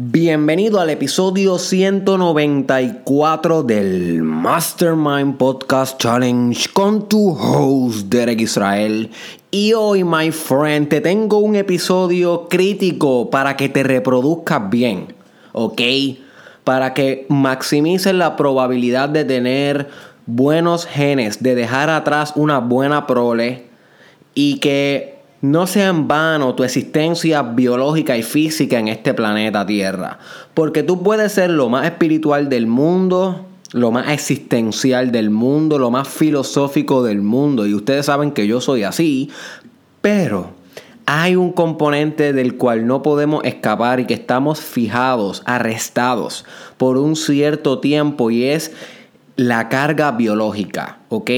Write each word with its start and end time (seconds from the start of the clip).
Bienvenido 0.00 0.78
al 0.78 0.90
episodio 0.90 1.58
194 1.58 3.64
del 3.64 4.22
Mastermind 4.22 5.36
Podcast 5.36 6.00
Challenge 6.00 6.68
con 6.72 7.08
tu 7.08 7.30
host 7.30 8.06
Derek 8.06 8.40
Israel. 8.40 9.10
Y 9.50 9.72
hoy, 9.72 10.04
my 10.04 10.30
friend, 10.30 10.88
te 10.88 11.00
tengo 11.00 11.38
un 11.38 11.56
episodio 11.56 12.46
crítico 12.48 13.28
para 13.28 13.56
que 13.56 13.68
te 13.68 13.82
reproduzcas 13.82 14.70
bien, 14.70 15.16
¿ok? 15.50 15.82
Para 16.62 16.94
que 16.94 17.26
maximices 17.28 18.14
la 18.14 18.36
probabilidad 18.36 19.08
de 19.08 19.24
tener 19.24 19.88
buenos 20.26 20.86
genes, 20.86 21.42
de 21.42 21.56
dejar 21.56 21.90
atrás 21.90 22.34
una 22.36 22.60
buena 22.60 23.08
prole 23.08 23.66
y 24.32 24.60
que 24.60 25.17
no 25.40 25.66
sea 25.66 25.88
en 25.88 26.08
vano 26.08 26.54
tu 26.54 26.64
existencia 26.64 27.42
biológica 27.42 28.16
y 28.16 28.22
física 28.22 28.78
en 28.78 28.88
este 28.88 29.14
planeta 29.14 29.64
Tierra, 29.64 30.18
porque 30.54 30.82
tú 30.82 31.02
puedes 31.02 31.32
ser 31.32 31.50
lo 31.50 31.68
más 31.68 31.84
espiritual 31.86 32.48
del 32.48 32.66
mundo, 32.66 33.46
lo 33.72 33.90
más 33.92 34.10
existencial 34.10 35.12
del 35.12 35.30
mundo, 35.30 35.78
lo 35.78 35.90
más 35.90 36.08
filosófico 36.08 37.02
del 37.02 37.22
mundo, 37.22 37.66
y 37.66 37.74
ustedes 37.74 38.06
saben 38.06 38.32
que 38.32 38.46
yo 38.46 38.60
soy 38.60 38.82
así, 38.82 39.30
pero 40.00 40.58
hay 41.06 41.36
un 41.36 41.52
componente 41.52 42.32
del 42.32 42.56
cual 42.56 42.86
no 42.86 43.02
podemos 43.02 43.44
escapar 43.44 44.00
y 44.00 44.06
que 44.06 44.14
estamos 44.14 44.60
fijados, 44.60 45.42
arrestados 45.46 46.44
por 46.76 46.98
un 46.98 47.16
cierto 47.16 47.78
tiempo 47.78 48.30
y 48.30 48.44
es 48.44 48.72
la 49.36 49.68
carga 49.68 50.10
biológica, 50.10 50.98
¿ok? 51.08 51.30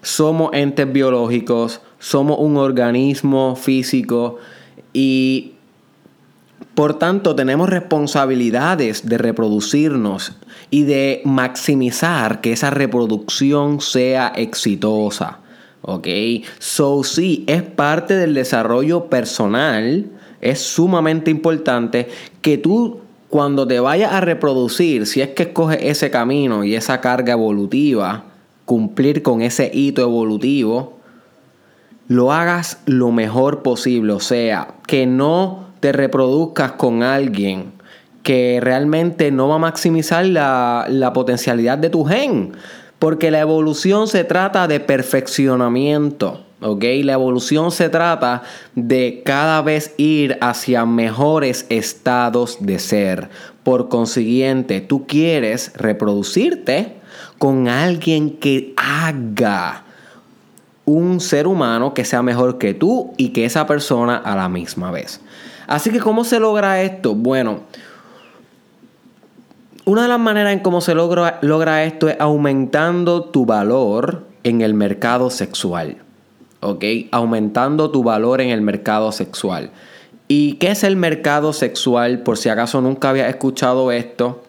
Somos 0.00 0.50
entes 0.54 0.90
biológicos, 0.90 1.80
somos 1.98 2.38
un 2.38 2.56
organismo 2.56 3.56
físico 3.56 4.38
y 4.92 5.52
por 6.74 6.98
tanto 6.98 7.34
tenemos 7.34 7.68
responsabilidades 7.68 9.08
de 9.08 9.18
reproducirnos 9.18 10.36
y 10.70 10.84
de 10.84 11.22
maximizar 11.24 12.40
que 12.40 12.52
esa 12.52 12.70
reproducción 12.70 13.80
sea 13.80 14.32
exitosa. 14.36 15.40
¿Ok? 15.82 16.08
So 16.58 17.04
sí, 17.04 17.44
es 17.46 17.62
parte 17.62 18.14
del 18.16 18.34
desarrollo 18.34 19.06
personal, 19.06 20.06
es 20.40 20.60
sumamente 20.60 21.30
importante 21.30 22.08
que 22.42 22.58
tú 22.58 23.00
cuando 23.28 23.66
te 23.66 23.80
vayas 23.80 24.12
a 24.12 24.20
reproducir, 24.20 25.06
si 25.06 25.20
es 25.20 25.30
que 25.30 25.44
escoges 25.44 25.78
ese 25.82 26.10
camino 26.10 26.64
y 26.64 26.74
esa 26.74 27.00
carga 27.00 27.32
evolutiva, 27.32 28.24
cumplir 28.64 29.22
con 29.22 29.42
ese 29.42 29.70
hito 29.72 30.02
evolutivo, 30.02 30.95
lo 32.08 32.32
hagas 32.32 32.78
lo 32.86 33.12
mejor 33.12 33.62
posible. 33.62 34.12
O 34.12 34.20
sea, 34.20 34.74
que 34.86 35.06
no 35.06 35.66
te 35.80 35.92
reproduzcas 35.92 36.72
con 36.72 37.02
alguien 37.02 37.72
que 38.22 38.58
realmente 38.60 39.30
no 39.30 39.48
va 39.48 39.54
a 39.54 39.58
maximizar 39.58 40.26
la, 40.26 40.86
la 40.88 41.12
potencialidad 41.12 41.78
de 41.78 41.90
tu 41.90 42.04
gen. 42.04 42.52
Porque 42.98 43.30
la 43.30 43.40
evolución 43.40 44.08
se 44.08 44.24
trata 44.24 44.66
de 44.66 44.80
perfeccionamiento. 44.80 46.46
¿ok? 46.60 46.84
La 47.02 47.12
evolución 47.12 47.70
se 47.70 47.88
trata 47.88 48.42
de 48.74 49.22
cada 49.24 49.62
vez 49.62 49.94
ir 49.96 50.38
hacia 50.40 50.86
mejores 50.86 51.66
estados 51.68 52.58
de 52.60 52.78
ser. 52.78 53.28
Por 53.62 53.88
consiguiente, 53.88 54.80
tú 54.80 55.06
quieres 55.06 55.72
reproducirte 55.76 56.96
con 57.38 57.68
alguien 57.68 58.30
que 58.30 58.74
haga 58.76 59.85
un 60.86 61.20
ser 61.20 61.46
humano 61.46 61.92
que 61.92 62.04
sea 62.04 62.22
mejor 62.22 62.56
que 62.56 62.72
tú 62.72 63.12
y 63.18 63.30
que 63.30 63.44
esa 63.44 63.66
persona 63.66 64.16
a 64.16 64.34
la 64.34 64.48
misma 64.48 64.90
vez. 64.90 65.20
Así 65.66 65.90
que, 65.90 65.98
¿cómo 65.98 66.24
se 66.24 66.40
logra 66.40 66.80
esto? 66.82 67.14
Bueno, 67.14 67.60
una 69.84 70.02
de 70.02 70.08
las 70.08 70.20
maneras 70.20 70.52
en 70.52 70.60
cómo 70.60 70.80
se 70.80 70.94
logra, 70.94 71.38
logra 71.42 71.84
esto 71.84 72.08
es 72.08 72.16
aumentando 72.18 73.24
tu 73.24 73.44
valor 73.44 74.26
en 74.44 74.60
el 74.60 74.74
mercado 74.74 75.28
sexual. 75.28 75.98
¿Ok? 76.60 76.84
Aumentando 77.10 77.90
tu 77.90 78.02
valor 78.02 78.40
en 78.40 78.50
el 78.50 78.62
mercado 78.62 79.12
sexual. 79.12 79.70
¿Y 80.28 80.54
qué 80.54 80.70
es 80.70 80.84
el 80.84 80.96
mercado 80.96 81.52
sexual? 81.52 82.20
Por 82.20 82.38
si 82.38 82.48
acaso 82.48 82.80
nunca 82.80 83.10
había 83.10 83.28
escuchado 83.28 83.92
esto, 83.92 84.42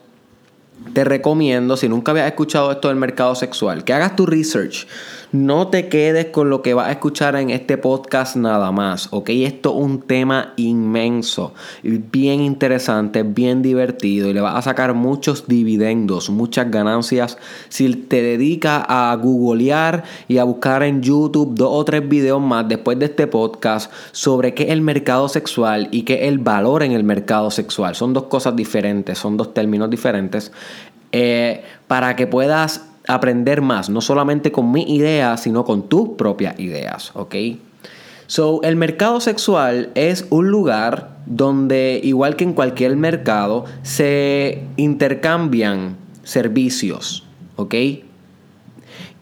te 0.94 1.04
recomiendo, 1.04 1.78
si 1.78 1.90
nunca 1.90 2.12
habías 2.12 2.28
escuchado 2.28 2.72
esto 2.72 2.88
del 2.88 2.98
mercado 2.98 3.36
sexual, 3.36 3.84
que 3.84 3.94
hagas 3.94 4.16
tu 4.16 4.26
research. 4.26 4.88
No 5.34 5.68
te 5.68 5.90
quedes 5.90 6.28
con 6.28 6.50
lo 6.50 6.62
que 6.62 6.74
vas 6.74 6.88
a 6.88 6.92
escuchar 6.92 7.36
en 7.36 7.50
este 7.50 7.78
podcast 7.78 8.38
nada 8.38 8.72
más, 8.72 9.10
¿ok? 9.12 9.30
Esto 9.32 9.72
es 9.72 9.84
un 9.84 10.00
tema 10.00 10.54
inmenso, 10.56 11.54
bien 11.84 12.40
interesante, 12.40 13.24
bien 13.24 13.62
divertido 13.62 14.30
y 14.30 14.34
le 14.34 14.40
vas 14.40 14.56
a 14.56 14.62
sacar 14.62 14.94
muchos 14.94 15.46
dividendos, 15.46 16.30
muchas 16.30 16.72
ganancias 16.72 17.38
si 17.68 17.94
te 17.94 18.22
dedicas 18.22 18.86
a 18.88 19.14
googlear 19.22 20.06
y 20.30 20.38
a 20.38 20.46
buscar 20.46 20.84
en 20.84 21.02
YouTube 21.02 21.56
dos 21.56 21.72
o 21.74 21.84
tres 21.84 22.08
videos 22.08 22.42
más 22.42 22.66
después 22.70 22.98
de 22.98 23.08
este 23.08 23.28
podcast 23.28 23.92
sobre 24.14 24.54
qué 24.54 24.64
es 24.64 24.70
el 24.70 24.80
mercado 24.80 25.28
sexual 25.28 25.90
y 25.92 26.04
qué 26.04 26.14
es 26.14 26.30
el 26.30 26.40
valor 26.40 26.84
en 26.84 26.94
el 26.94 27.04
mercado 27.04 27.52
sexual. 27.52 27.96
Son 27.96 28.14
dos 28.14 28.24
cosas 28.24 28.56
diferentes, 28.56 29.18
son 29.18 29.36
dos 29.36 29.54
términos 29.54 29.90
diferentes. 29.90 30.54
Eh, 31.12 31.64
para 31.88 32.16
que 32.16 32.28
puedas 32.28 32.86
aprender 33.08 33.62
más, 33.62 33.90
no 33.90 34.02
solamente 34.02 34.52
con 34.52 34.72
mi 34.72 34.84
ideas, 34.84 35.42
sino 35.42 35.64
con 35.66 35.90
tus 35.90 36.10
propias 36.18 36.60
ideas, 36.60 37.12
¿ok? 37.16 37.36
So, 38.28 38.62
el 38.64 38.76
mercado 38.76 39.22
sexual 39.22 39.90
es 39.96 40.28
un 40.30 40.50
lugar 40.50 41.18
donde, 41.26 42.02
igual 42.04 42.36
que 42.36 42.44
en 42.44 42.54
cualquier 42.54 42.98
mercado, 42.98 43.64
se 43.84 44.64
intercambian 44.76 45.96
servicios, 46.24 47.26
¿ok? 47.56 47.76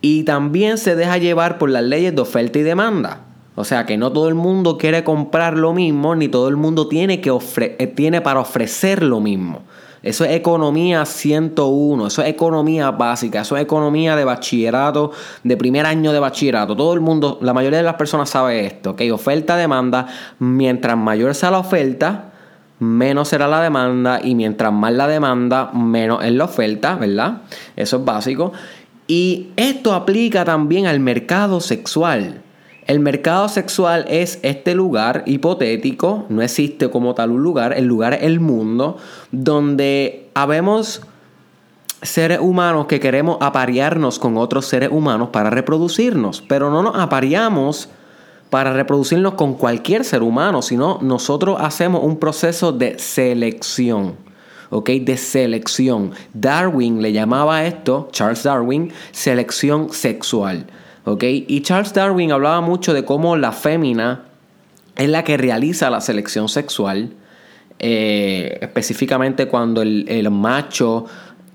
Y 0.01 0.23
también 0.23 0.79
se 0.79 0.95
deja 0.95 1.17
llevar 1.17 1.59
por 1.59 1.69
las 1.69 1.83
leyes 1.83 2.15
de 2.15 2.21
oferta 2.21 2.57
y 2.59 2.63
demanda. 2.63 3.21
O 3.55 3.63
sea 3.63 3.85
que 3.85 3.97
no 3.97 4.11
todo 4.11 4.27
el 4.27 4.35
mundo 4.35 4.77
quiere 4.77 5.03
comprar 5.03 5.57
lo 5.57 5.73
mismo, 5.73 6.15
ni 6.15 6.27
todo 6.27 6.49
el 6.49 6.57
mundo 6.57 6.87
tiene, 6.87 7.21
que 7.21 7.31
eh, 7.57 7.87
tiene 7.95 8.21
para 8.21 8.41
ofrecer 8.41 9.01
lo 9.01 9.21
mismo. 9.21 9.61
Eso 10.05 10.23
es 10.23 10.33
economía 10.33 11.03
101, 11.03 12.07
eso 12.07 12.21
es 12.21 12.27
economía 12.27 12.91
básica, 12.91 13.41
eso 13.41 13.57
es 13.57 13.63
economía 13.63 14.15
de 14.15 14.23
bachillerato, 14.23 15.11
de 15.43 15.57
primer 15.57 15.87
año 15.87 16.13
de 16.13 16.19
bachillerato. 16.19 16.75
Todo 16.75 16.93
el 16.93 17.01
mundo, 17.01 17.39
la 17.41 17.55
mayoría 17.55 17.79
de 17.79 17.85
las 17.85 17.95
personas 17.95 18.29
sabe 18.29 18.67
esto, 18.67 18.91
¿ok? 18.91 19.01
Oferta-demanda, 19.11 20.05
mientras 20.37 20.95
mayor 20.95 21.33
sea 21.33 21.49
la 21.49 21.57
oferta, 21.57 22.33
menos 22.77 23.29
será 23.29 23.47
la 23.47 23.59
demanda 23.61 24.19
y 24.23 24.35
mientras 24.35 24.71
más 24.71 24.93
la 24.93 25.07
demanda, 25.07 25.71
menos 25.73 26.23
es 26.23 26.33
la 26.33 26.43
oferta, 26.43 26.97
¿verdad? 26.97 27.41
Eso 27.75 27.97
es 27.97 28.05
básico. 28.05 28.53
Y 29.07 29.47
esto 29.55 29.95
aplica 29.95 30.45
también 30.45 30.85
al 30.85 30.99
mercado 30.99 31.59
sexual. 31.61 32.43
El 32.87 32.99
mercado 32.99 33.49
sexual 33.49 34.05
es 34.07 34.37
este 34.43 34.75
lugar 34.75 35.23
hipotético, 35.25 36.25
no 36.29 36.43
existe 36.43 36.91
como 36.91 37.15
tal 37.15 37.31
un 37.31 37.41
lugar, 37.41 37.73
el 37.75 37.85
lugar 37.85 38.13
es 38.13 38.21
el 38.21 38.39
mundo, 38.39 38.97
donde 39.31 40.29
habemos 40.35 41.01
seres 42.03 42.39
humanos 42.39 42.85
que 42.85 42.99
queremos 42.99 43.37
aparearnos 43.41 44.19
con 44.19 44.37
otros 44.37 44.67
seres 44.67 44.89
humanos 44.91 45.29
para 45.29 45.49
reproducirnos, 45.49 46.43
pero 46.47 46.69
no 46.69 46.83
nos 46.83 46.95
apareamos 46.95 47.89
para 48.51 48.71
reproducirnos 48.71 49.33
con 49.33 49.55
cualquier 49.55 50.05
ser 50.05 50.21
humano, 50.21 50.61
sino 50.61 50.99
nosotros 51.01 51.57
hacemos 51.59 52.03
un 52.03 52.17
proceso 52.17 52.71
de 52.71 52.99
selección. 52.99 54.15
¿ok? 54.69 54.89
De 54.89 55.17
selección. 55.17 56.11
Darwin 56.33 57.01
le 57.01 57.11
llamaba 57.11 57.65
esto, 57.65 58.09
Charles 58.11 58.43
Darwin, 58.43 58.91
selección 59.11 59.91
sexual. 59.91 60.67
Y 61.07 61.61
Charles 61.61 61.93
Darwin 61.93 62.31
hablaba 62.31 62.61
mucho 62.61 62.93
de 62.93 63.05
cómo 63.05 63.37
la 63.37 63.51
fémina 63.51 64.23
es 64.95 65.09
la 65.09 65.23
que 65.23 65.37
realiza 65.37 65.89
la 65.89 66.01
selección 66.01 66.49
sexual, 66.49 67.11
eh, 67.77 68.57
específicamente 68.61 69.47
cuando 69.47 69.81
el, 69.83 70.05
el, 70.07 70.31
macho 70.31 71.05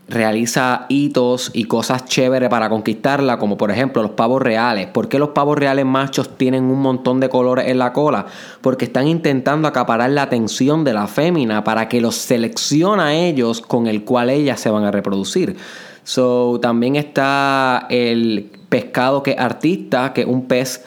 realiza 0.08 0.87
hitos 0.88 1.50
y 1.52 1.64
cosas 1.64 2.05
chéveres 2.05 2.49
para 2.49 2.69
conquistarla, 2.69 3.38
como 3.38 3.56
por 3.56 3.73
ejemplo 3.73 4.02
los 4.02 4.12
pavos 4.12 4.41
reales. 4.41 4.87
¿Por 4.88 5.08
qué 5.08 5.19
los 5.19 5.31
pavos 5.31 5.58
reales 5.58 5.85
machos 5.85 6.37
tienen 6.37 6.64
un 6.64 6.81
montón 6.81 7.19
de 7.19 7.29
colores 7.29 7.69
en 7.69 7.79
la 7.79 7.93
cola? 7.93 8.26
Porque 8.61 8.85
están 8.85 9.08
intentando 9.08 9.67
acaparar 9.67 10.11
la 10.11 10.23
atención 10.23 10.85
de 10.85 10.93
la 10.93 11.06
fémina 11.08 11.64
para 11.64 11.88
que 11.88 12.00
los 12.00 12.14
seleccione 12.14 13.03
a 13.03 13.14
ellos 13.14 13.61
con 13.61 13.87
el 13.87 14.05
cual 14.05 14.31
ellas 14.31 14.61
se 14.61 14.70
van 14.70 14.85
a 14.85 14.91
reproducir. 14.91 15.56
So, 16.11 16.59
también 16.61 16.97
está 16.97 17.87
el 17.89 18.51
pescado 18.69 19.23
que 19.23 19.31
es 19.31 19.39
artista, 19.39 20.12
que 20.12 20.23
es 20.23 20.27
un 20.27 20.49
pez, 20.49 20.85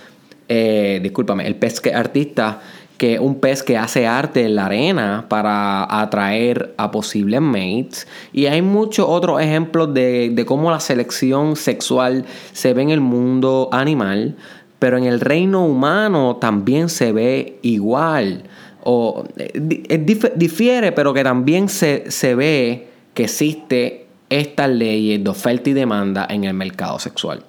eh, 0.49 0.99
discúlpame, 1.01 1.47
el 1.47 1.55
pez 1.55 1.79
que 1.79 1.93
artista, 1.93 2.59
que 2.97 3.13
es 3.13 3.19
un 3.21 3.35
pez 3.35 3.63
que 3.63 3.77
hace 3.77 4.05
arte 4.05 4.43
en 4.43 4.57
la 4.57 4.65
arena 4.65 5.27
para 5.29 6.01
atraer 6.01 6.73
a 6.75 6.91
posibles 6.91 7.39
mates. 7.39 8.05
Y 8.33 8.47
hay 8.47 8.61
muchos 8.61 9.05
otros 9.07 9.41
ejemplos 9.41 9.93
de, 9.93 10.31
de 10.33 10.45
cómo 10.45 10.69
la 10.69 10.81
selección 10.81 11.55
sexual 11.55 12.25
se 12.51 12.73
ve 12.73 12.81
en 12.81 12.89
el 12.89 12.99
mundo 12.99 13.69
animal, 13.71 14.35
pero 14.77 14.97
en 14.97 15.05
el 15.05 15.21
reino 15.21 15.65
humano 15.65 16.35
también 16.35 16.89
se 16.89 17.13
ve 17.13 17.59
igual. 17.61 18.43
o 18.83 19.23
eh, 19.37 20.31
difiere, 20.35 20.91
pero 20.91 21.13
que 21.13 21.23
también 21.23 21.69
se, 21.69 22.11
se 22.11 22.35
ve 22.35 22.89
que 23.13 23.23
existe 23.23 24.02
esta 24.39 24.67
ley 24.67 25.17
de 25.17 25.29
oferta 25.29 25.69
y 25.69 25.73
demanda 25.73 26.27
en 26.29 26.43
el 26.43 26.53
mercado 26.53 26.99
sexual. 26.99 27.43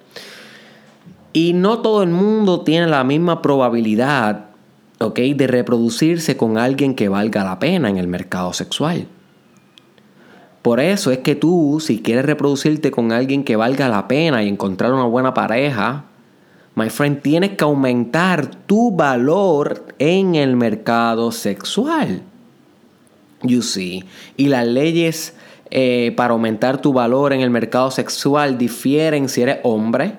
Y 1.33 1.53
no 1.53 1.79
todo 1.79 2.03
el 2.03 2.09
mundo 2.09 2.61
tiene 2.61 2.87
la 2.87 3.03
misma 3.03 3.41
probabilidad 3.41 4.45
de 4.99 5.47
reproducirse 5.47 6.37
con 6.37 6.57
alguien 6.57 6.95
que 6.95 7.09
valga 7.09 7.43
la 7.43 7.59
pena 7.59 7.89
en 7.89 7.97
el 7.97 8.07
mercado 8.07 8.53
sexual. 8.53 9.07
Por 10.61 10.79
eso 10.79 11.11
es 11.11 11.19
que 11.19 11.35
tú, 11.35 11.79
si 11.79 12.01
quieres 12.01 12.25
reproducirte 12.25 12.89
con 12.89 13.11
alguien 13.11 13.43
que 13.43 13.55
valga 13.55 13.87
la 13.87 14.07
pena 14.07 14.43
y 14.43 14.47
encontrar 14.47 14.93
una 14.93 15.05
buena 15.05 15.33
pareja, 15.33 16.05
my 16.75 16.89
friend, 16.89 17.21
tienes 17.21 17.51
que 17.51 17.63
aumentar 17.63 18.47
tu 18.65 18.91
valor 18.95 19.85
en 19.99 20.35
el 20.35 20.55
mercado 20.55 21.31
sexual. 21.31 22.23
You 23.43 23.61
see. 23.61 24.05
Y 24.37 24.47
las 24.47 24.65
leyes 24.65 25.35
eh, 25.71 26.13
para 26.15 26.33
aumentar 26.33 26.81
tu 26.81 26.93
valor 26.93 27.33
en 27.33 27.41
el 27.41 27.49
mercado 27.49 27.91
sexual 27.91 28.57
difieren 28.57 29.29
si 29.29 29.41
eres 29.41 29.59
hombre 29.63 30.13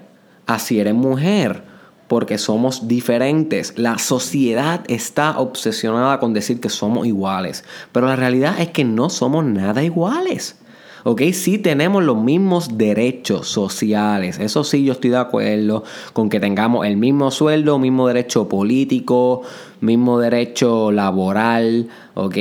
a 0.47 0.59
si 0.59 0.81
eres 0.81 0.95
mujer 0.95 1.63
porque 2.09 2.39
somos 2.39 2.89
diferentes. 2.89 3.75
La 3.77 3.99
sociedad 3.99 4.85
está 4.89 5.39
obsesionada 5.39 6.21
con 6.21 6.33
decir 6.33 6.61
que 6.61 6.69
somos 6.69 7.07
iguales, 7.07 7.65
pero 7.93 8.07
la 8.07 8.17
realidad 8.17 8.61
es 8.61 8.69
que 8.69 8.85
no 8.85 9.11
somos 9.11 9.45
nada 9.45 9.83
iguales. 9.83 10.57
¿ok? 11.07 11.23
Sí 11.33 11.59
tenemos 11.59 12.03
los 12.03 12.17
mismos 12.17 12.77
derechos 12.77 13.47
sociales. 13.47 14.41
Eso 14.41 14.65
sí, 14.65 14.85
yo 14.85 14.93
estoy 14.93 15.11
de 15.11 15.19
acuerdo 15.19 15.85
con 16.13 16.29
que 16.29 16.41
tengamos 16.41 16.85
el 16.85 16.97
mismo 16.97 17.31
sueldo, 17.31 17.79
mismo 17.79 18.09
derecho 18.09 18.49
político, 18.49 19.43
mismo 19.81 20.19
derecho 20.19 20.91
laboral, 20.91 21.89
¿ok? 22.17 22.37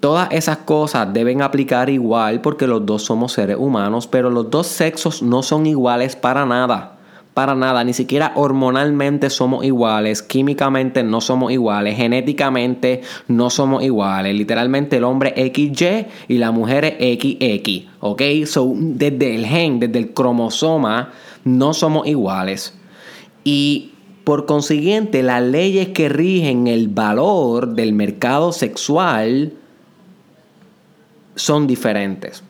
Todas 0.00 0.28
esas 0.30 0.58
cosas 0.58 1.12
deben 1.12 1.42
aplicar 1.42 1.90
igual 1.90 2.40
porque 2.40 2.66
los 2.66 2.86
dos 2.86 3.02
somos 3.02 3.32
seres 3.32 3.56
humanos, 3.58 4.06
pero 4.06 4.30
los 4.30 4.50
dos 4.50 4.68
sexos 4.68 5.20
no 5.20 5.42
son 5.42 5.66
iguales 5.66 6.16
para 6.16 6.46
nada 6.46 6.96
para 7.36 7.54
nada, 7.54 7.84
ni 7.84 7.92
siquiera 7.92 8.32
hormonalmente 8.34 9.28
somos 9.28 9.62
iguales, 9.62 10.22
químicamente 10.22 11.02
no 11.02 11.20
somos 11.20 11.52
iguales, 11.52 11.94
genéticamente 11.94 13.02
no 13.28 13.50
somos 13.50 13.82
iguales. 13.82 14.34
Literalmente 14.34 14.96
el 14.96 15.04
hombre 15.04 15.34
XY 15.36 16.06
y 16.28 16.38
la 16.38 16.50
mujer 16.50 16.96
XX, 16.98 17.88
¿ok? 18.00 18.22
So, 18.46 18.72
desde 18.74 19.34
el 19.34 19.44
gen, 19.44 19.80
desde 19.80 19.98
el 19.98 20.14
cromosoma, 20.14 21.12
no 21.44 21.74
somos 21.74 22.06
iguales. 22.06 22.72
Y 23.44 23.90
por 24.26 24.44
consiguiente, 24.44 25.22
las 25.22 25.40
leyes 25.40 25.90
que 25.90 26.08
rigen 26.08 26.66
el 26.66 26.88
valor 26.88 27.76
del 27.76 27.92
mercado 27.92 28.50
sexual 28.50 29.52
son 31.36 31.68
diferentes. 31.68 32.42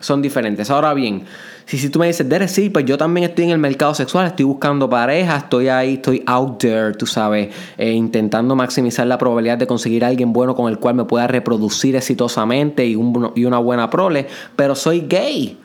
Son 0.00 0.20
diferentes. 0.20 0.68
Ahora 0.68 0.92
bien, 0.94 1.22
si, 1.64 1.88
tú 1.90 2.00
me 2.00 2.08
dices, 2.08 2.28
Derek, 2.28 2.48
sí, 2.48 2.70
pues 2.70 2.86
yo 2.86 2.98
también 2.98 3.30
estoy 3.30 3.44
en 3.44 3.50
el 3.50 3.58
mercado 3.58 3.94
sexual, 3.94 4.26
estoy 4.26 4.46
buscando 4.46 4.90
pareja, 4.90 5.36
estoy 5.36 5.68
ahí, 5.68 5.94
estoy 5.94 6.24
out 6.26 6.58
there, 6.58 6.92
tú 6.92 7.06
sabes, 7.06 7.54
eh, 7.78 7.92
intentando 7.92 8.56
maximizar 8.56 9.06
la 9.06 9.16
probabilidad 9.16 9.58
de 9.58 9.68
conseguir 9.68 10.04
a 10.04 10.08
alguien 10.08 10.32
bueno 10.32 10.56
con 10.56 10.72
el 10.72 10.80
cual 10.80 10.96
me 10.96 11.04
pueda 11.04 11.28
reproducir 11.28 11.94
exitosamente 11.94 12.84
y, 12.84 12.98
y 13.36 13.44
una 13.44 13.58
buena 13.58 13.88
prole, 13.90 14.26
pero 14.56 14.74
soy 14.74 15.02
gay, 15.02 15.56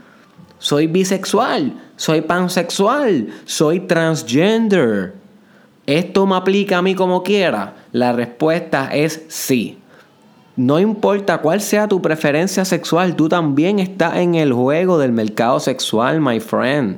soy 0.60 0.86
bisexual, 0.86 1.82
soy 1.96 2.22
pansexual, 2.22 3.30
soy 3.46 3.80
transgender. 3.80 5.26
¿Esto 5.88 6.26
me 6.26 6.36
aplica 6.36 6.80
a 6.80 6.82
mí 6.82 6.96
como 6.96 7.24
quiera? 7.24 7.76
La 7.94 8.12
respuesta 8.12 8.90
es 8.92 9.24
sí. 9.30 9.78
No 10.58 10.82
importa 10.82 11.38
cuál 11.38 11.62
sea 11.62 11.88
tu 11.88 12.02
preferencia 12.02 12.66
sexual, 12.66 13.16
tú 13.16 13.30
también 13.30 13.80
estás 13.80 14.18
en 14.18 14.36
el 14.36 14.52
juego 14.52 14.98
del 14.98 15.14
mercado 15.14 15.62
sexual, 15.62 16.20
my 16.20 16.42
friend. 16.42 16.98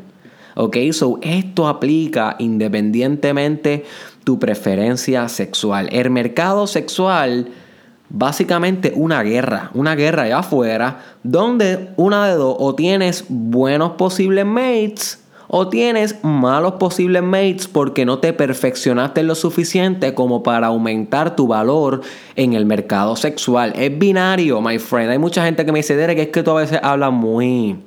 Ok, 0.56 0.78
so 0.92 1.20
esto 1.22 1.68
aplica 1.68 2.36
independientemente 2.40 3.86
tu 4.24 4.40
preferencia 4.40 5.30
sexual. 5.30 5.88
El 5.92 6.10
mercado 6.10 6.66
sexual, 6.66 7.50
básicamente 8.10 8.92
una 8.96 9.22
guerra, 9.22 9.70
una 9.76 9.94
guerra 9.94 10.24
allá 10.24 10.40
afuera, 10.40 11.00
donde 11.22 11.90
una 11.96 12.28
de 12.28 12.34
dos, 12.34 12.56
o 12.58 12.74
tienes 12.74 13.26
buenos 13.30 13.92
posibles 13.92 14.48
mates, 14.48 15.24
o 15.52 15.68
tienes 15.68 16.24
malos 16.24 16.74
posibles 16.74 17.24
mates 17.24 17.68
porque 17.68 18.06
no 18.06 18.20
te 18.20 18.34
perfeccionaste 18.34 19.24
lo 19.24 19.34
suficiente 19.34 20.14
como 20.14 20.44
para 20.44 20.68
aumentar 20.68 21.36
tu 21.36 21.48
valor 21.48 22.02
en 22.36 22.54
el 22.54 22.68
mercado 22.68 23.16
sexual. 23.16 23.74
Es 23.76 23.98
binario, 23.98 24.62
my 24.62 24.78
friend. 24.78 25.10
Hay 25.10 25.18
mucha 25.18 25.44
gente 25.44 25.66
que 25.66 25.72
me 25.72 25.80
dice, 25.80 25.96
Derek, 25.96 26.20
es 26.20 26.28
que 26.28 26.44
tú 26.44 26.52
a 26.52 26.62
veces 26.62 26.80
hablas 26.84 27.12
muy... 27.12 27.78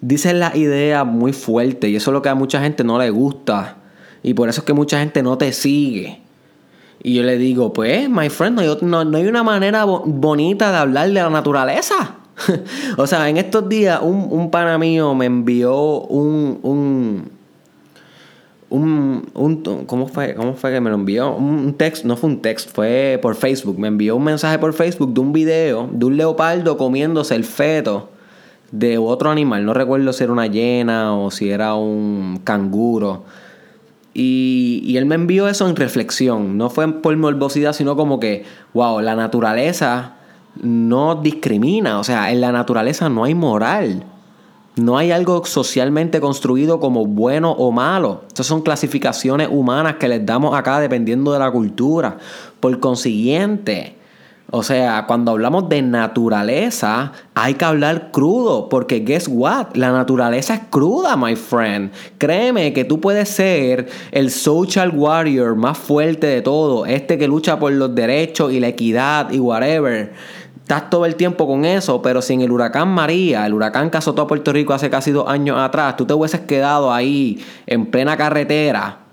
Dices 0.00 0.32
la 0.32 0.56
idea 0.56 1.04
muy 1.04 1.34
fuerte 1.34 1.90
y 1.90 1.96
eso 1.96 2.10
es 2.10 2.14
lo 2.14 2.22
que 2.22 2.30
a 2.30 2.34
mucha 2.34 2.60
gente 2.62 2.84
no 2.84 2.98
le 2.98 3.10
gusta. 3.10 3.76
Y 4.22 4.32
por 4.32 4.48
eso 4.48 4.62
es 4.62 4.64
que 4.64 4.72
mucha 4.72 4.98
gente 5.00 5.22
no 5.22 5.36
te 5.36 5.52
sigue. 5.52 6.22
Y 7.02 7.14
yo 7.14 7.22
le 7.22 7.36
digo, 7.36 7.74
pues, 7.74 8.08
my 8.08 8.30
friend, 8.30 8.58
no, 8.80 9.04
no 9.04 9.18
hay 9.18 9.26
una 9.26 9.42
manera 9.42 9.84
bonita 9.84 10.72
de 10.72 10.78
hablar 10.78 11.08
de 11.08 11.14
la 11.14 11.28
naturaleza. 11.28 12.16
o 12.96 13.06
sea, 13.06 13.28
en 13.28 13.36
estos 13.36 13.68
días 13.68 14.00
un, 14.02 14.26
un 14.30 14.50
pana 14.50 14.78
mío 14.78 15.14
me 15.14 15.26
envió 15.26 16.00
un, 16.02 16.58
un, 16.62 17.30
un, 19.34 19.84
¿cómo, 19.86 20.08
fue, 20.08 20.34
¿Cómo 20.34 20.54
fue 20.54 20.72
que 20.72 20.80
me 20.80 20.90
lo 20.90 20.96
envió? 20.96 21.34
Un 21.34 21.74
texto, 21.74 22.08
no 22.08 22.16
fue 22.16 22.30
un 22.30 22.42
texto, 22.42 22.72
fue 22.74 23.18
por 23.22 23.36
Facebook. 23.36 23.78
Me 23.78 23.88
envió 23.88 24.16
un 24.16 24.24
mensaje 24.24 24.58
por 24.58 24.72
Facebook 24.72 25.14
de 25.14 25.20
un 25.20 25.32
video 25.32 25.88
de 25.92 26.04
un 26.04 26.16
leopardo 26.16 26.76
comiéndose 26.76 27.34
el 27.34 27.44
feto 27.44 28.10
de 28.72 28.98
otro 28.98 29.30
animal. 29.30 29.64
No 29.64 29.74
recuerdo 29.74 30.12
si 30.12 30.24
era 30.24 30.32
una 30.32 30.46
hiena 30.46 31.16
o 31.16 31.30
si 31.30 31.50
era 31.50 31.74
un 31.74 32.40
canguro. 32.42 33.24
Y, 34.12 34.82
y, 34.84 34.96
él 34.96 35.06
me 35.06 35.16
envió 35.16 35.48
eso 35.48 35.68
en 35.68 35.74
reflexión. 35.74 36.56
No 36.56 36.70
fue 36.70 36.90
por 36.92 37.16
morbosidad, 37.16 37.72
sino 37.72 37.96
como 37.96 38.20
que, 38.20 38.44
wow, 38.72 39.00
la 39.00 39.16
naturaleza 39.16 40.14
no 40.62 41.16
discrimina, 41.16 41.98
o 41.98 42.04
sea, 42.04 42.30
en 42.30 42.40
la 42.40 42.52
naturaleza 42.52 43.08
no 43.08 43.24
hay 43.24 43.34
moral. 43.34 44.04
No 44.76 44.98
hay 44.98 45.12
algo 45.12 45.44
socialmente 45.44 46.20
construido 46.20 46.80
como 46.80 47.06
bueno 47.06 47.52
o 47.52 47.70
malo. 47.70 48.24
Estas 48.26 48.46
son 48.46 48.62
clasificaciones 48.62 49.48
humanas 49.48 49.96
que 50.00 50.08
les 50.08 50.26
damos 50.26 50.52
acá 50.56 50.80
dependiendo 50.80 51.32
de 51.32 51.38
la 51.38 51.52
cultura. 51.52 52.18
Por 52.58 52.80
consiguiente, 52.80 53.96
o 54.50 54.62
sea, 54.62 55.06
cuando 55.06 55.30
hablamos 55.30 55.68
de 55.68 55.80
naturaleza, 55.80 57.12
hay 57.34 57.54
que 57.54 57.64
hablar 57.64 58.10
crudo, 58.10 58.68
porque 58.68 59.00
guess 59.00 59.26
what? 59.28 59.74
La 59.74 59.90
naturaleza 59.90 60.54
es 60.54 60.60
cruda, 60.70 61.16
my 61.16 61.34
friend. 61.34 61.92
Créeme 62.18 62.72
que 62.72 62.84
tú 62.84 63.00
puedes 63.00 63.28
ser 63.28 63.88
el 64.10 64.30
social 64.30 64.90
warrior 64.94 65.56
más 65.56 65.78
fuerte 65.78 66.26
de 66.26 66.42
todo, 66.42 66.84
este 66.84 67.16
que 67.16 67.26
lucha 67.26 67.58
por 67.58 67.72
los 67.72 67.94
derechos 67.94 68.52
y 68.52 68.60
la 68.60 68.68
equidad 68.68 69.30
y 69.30 69.38
whatever 69.38 70.12
estás 70.64 70.88
todo 70.88 71.04
el 71.04 71.14
tiempo 71.14 71.46
con 71.46 71.66
eso, 71.66 72.00
pero 72.00 72.22
sin 72.22 72.40
el 72.40 72.50
huracán 72.50 72.88
María, 72.88 73.44
el 73.44 73.52
huracán 73.52 73.90
que 73.90 73.98
azotó 73.98 74.22
a 74.22 74.26
Puerto 74.26 74.50
Rico 74.50 74.72
hace 74.72 74.88
casi 74.88 75.10
dos 75.10 75.28
años 75.28 75.58
atrás, 75.58 75.94
tú 75.94 76.06
te 76.06 76.14
hubieses 76.14 76.40
quedado 76.40 76.90
ahí 76.90 77.44
en 77.66 77.84
plena 77.84 78.16
carretera 78.16 79.03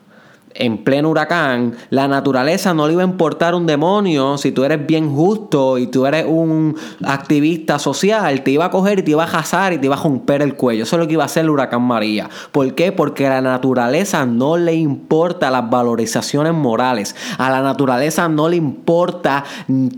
en 0.55 0.83
pleno 0.83 1.09
huracán, 1.09 1.75
la 1.89 2.07
naturaleza 2.07 2.73
no 2.73 2.87
le 2.87 2.93
iba 2.93 3.03
a 3.03 3.05
importar 3.05 3.55
un 3.55 3.65
demonio 3.65 4.37
si 4.37 4.51
tú 4.51 4.63
eres 4.63 4.85
bien 4.85 5.13
justo 5.13 5.77
y 5.77 5.87
tú 5.87 6.05
eres 6.05 6.25
un 6.27 6.75
activista 7.03 7.79
social, 7.79 8.41
te 8.43 8.51
iba 8.51 8.65
a 8.65 8.71
coger 8.71 8.99
y 8.99 9.03
te 9.03 9.11
iba 9.11 9.23
a 9.23 9.27
jazar 9.27 9.73
y 9.73 9.77
te 9.77 9.85
iba 9.85 9.95
a 9.95 10.01
romper 10.01 10.41
el 10.41 10.55
cuello. 10.55 10.83
Eso 10.83 10.95
es 10.95 10.99
lo 10.99 11.07
que 11.07 11.13
iba 11.13 11.23
a 11.23 11.25
hacer 11.25 11.43
el 11.43 11.49
huracán 11.49 11.81
María. 11.81 12.29
¿Por 12.51 12.73
qué? 12.75 12.91
Porque 12.91 13.27
a 13.27 13.29
la 13.29 13.41
naturaleza 13.41 14.25
no 14.25 14.57
le 14.57 14.73
importa 14.73 15.49
las 15.51 15.69
valorizaciones 15.69 16.53
morales. 16.53 17.15
A 17.37 17.49
la 17.49 17.61
naturaleza 17.61 18.27
no 18.29 18.49
le 18.49 18.55
importa 18.57 19.43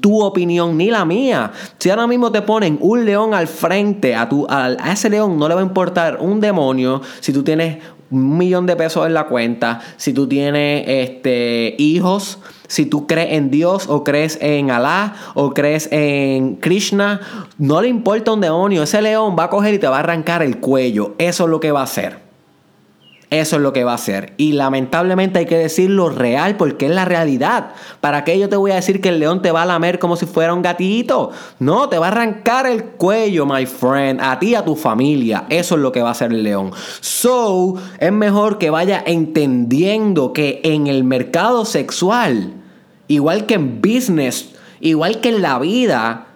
tu 0.02 0.22
opinión 0.22 0.78
ni 0.78 0.90
la 0.90 1.06
mía. 1.06 1.52
Si 1.78 1.90
ahora 1.90 2.08
mismo 2.08 2.32
te 2.32 2.42
ponen 2.42 2.78
un 2.82 3.06
león 3.06 3.34
al 3.34 3.48
frente, 3.48 4.16
a, 4.16 4.28
tu, 4.30 4.46
a 4.50 4.92
ese 4.92 5.10
león 5.10 5.38
no 5.38 5.48
le 5.48 5.56
va 5.56 5.62
a 5.62 5.64
importar 5.64 6.18
un 6.20 6.40
demonio 6.40 7.02
si 7.20 7.34
tú 7.34 7.44
tienes 7.44 7.78
un 8.12 8.38
millón 8.38 8.66
de 8.66 8.76
pesos 8.76 9.06
en 9.08 9.14
la 9.14 9.26
cuenta, 9.26 9.82
si 9.98 10.14
tú 10.14 10.28
tienes 10.28 10.84
este, 10.88 11.76
hijos, 11.78 12.40
si 12.68 12.86
tú 12.86 13.08
crees 13.08 13.34
en 13.34 13.52
Dios 13.52 13.88
o 13.88 14.04
crees 14.04 14.38
en 14.42 14.72
Alá 14.72 15.16
o 15.36 15.54
crees 15.54 15.90
en 15.92 16.56
Krishna, 16.58 17.22
no 17.58 17.82
le 17.82 17.88
importa 17.88 18.32
un 18.32 18.42
demonio, 18.42 18.84
ese 18.84 19.02
león 19.02 19.36
va 19.38 19.46
a 19.46 19.50
coger 19.50 19.74
y 19.74 19.80
te 19.80 19.88
va 19.88 19.98
a 19.98 20.00
arrancar 20.00 20.42
el 20.42 20.60
cuello, 20.60 21.16
eso 21.18 21.44
es 21.44 21.50
lo 21.50 21.60
que 21.60 21.72
va 21.72 21.82
a 21.82 21.84
hacer. 21.84 22.33
Eso 23.34 23.56
es 23.58 23.62
lo 23.62 23.74
que 23.74 23.84
va 23.84 23.92
a 23.92 23.96
hacer. 23.96 24.34
Y 24.38 24.54
lamentablemente 24.54 25.40
hay 25.40 25.46
que 25.46 25.58
decirlo 25.58 26.10
real 26.10 26.56
porque 26.58 26.86
es 26.86 26.92
la 26.92 27.06
realidad. 27.06 27.72
¿Para 28.00 28.24
qué 28.24 28.40
yo 28.40 28.50
te 28.50 28.56
voy 28.56 28.72
a 28.72 28.75
decir 28.75 29.02
que 29.02 29.10
el 29.10 29.20
león 29.20 29.42
te 29.42 29.52
va 29.52 29.63
a 29.63 29.66
lamer 29.66 30.00
como 30.00 30.16
si 30.16 30.25
fuera 30.25 30.54
un 30.54 30.62
gatito? 30.62 31.32
No, 31.60 31.90
te 31.90 31.98
va 31.98 32.08
a 32.08 32.12
arrancar 32.12 32.68
el 32.68 32.84
cuello, 32.84 33.46
my 33.46 33.66
friend. 33.66 34.22
A 34.22 34.40
ti, 34.40 34.56
a 34.56 34.63
tu 34.63 34.75
familia. 34.75 35.46
Eso 35.50 35.75
es 35.75 35.82
lo 35.82 35.92
que 35.92 36.02
va 36.02 36.10
a 36.10 36.12
hacer 36.12 36.32
el 36.32 36.44
león. 36.44 36.72
So, 37.00 37.75
es 38.00 38.12
mejor 38.12 38.58
que 38.58 38.70
vaya 38.70 39.04
entendiendo 39.06 40.34
que 40.34 40.62
en 40.63 40.88
el 40.88 41.04
mercado 41.04 41.66
sexual 41.66 42.54
Igual 43.08 43.46
que 43.46 43.56
en 43.56 43.82
business, 43.82 44.54
igual 44.80 45.20
que 45.20 45.30
en 45.30 45.42
la 45.42 45.60
vida, 45.60 46.28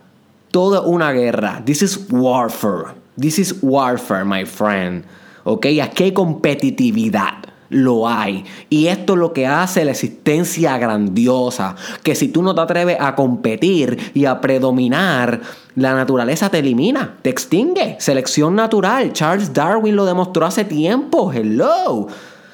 todo 0.52 0.84
una 0.84 1.12
guerra. 1.12 1.64
This 1.66 1.82
is 1.82 2.08
warfare. 2.10 2.94
This 3.18 3.40
is 3.40 3.64
warfare, 3.64 4.26
my 4.26 4.46
friend. 4.46 5.04
¿Ok? 5.50 5.68
Aquí 5.82 6.04
hay 6.04 6.12
competitividad 6.12 7.48
lo 7.70 8.08
hay. 8.08 8.46
Y 8.70 8.88
esto 8.88 9.14
es 9.14 9.20
lo 9.20 9.34
que 9.34 9.48
hace 9.48 9.86
la 9.86 9.92
existencia 9.92 10.78
grandiosa. 10.78 11.76
Que 12.04 12.16
si 12.16 12.30
tú 12.30 12.42
no 12.42 12.56
te 12.56 12.62
atreves 12.62 12.98
a 13.00 13.16
competir 13.16 14.12
y 14.14 14.26
a 14.26 14.42
predominar, 14.42 15.42
la 15.76 15.94
naturaleza 15.94 16.50
te 16.50 16.60
elimina, 16.60 17.18
te 17.22 17.30
extingue. 17.30 17.96
Selección 18.00 18.56
natural. 18.56 19.14
Charles 19.14 19.54
Darwin 19.54 19.96
lo 19.96 20.06
demostró 20.06 20.46
hace 20.46 20.66
tiempo. 20.66 21.32
Hello. 21.32 22.08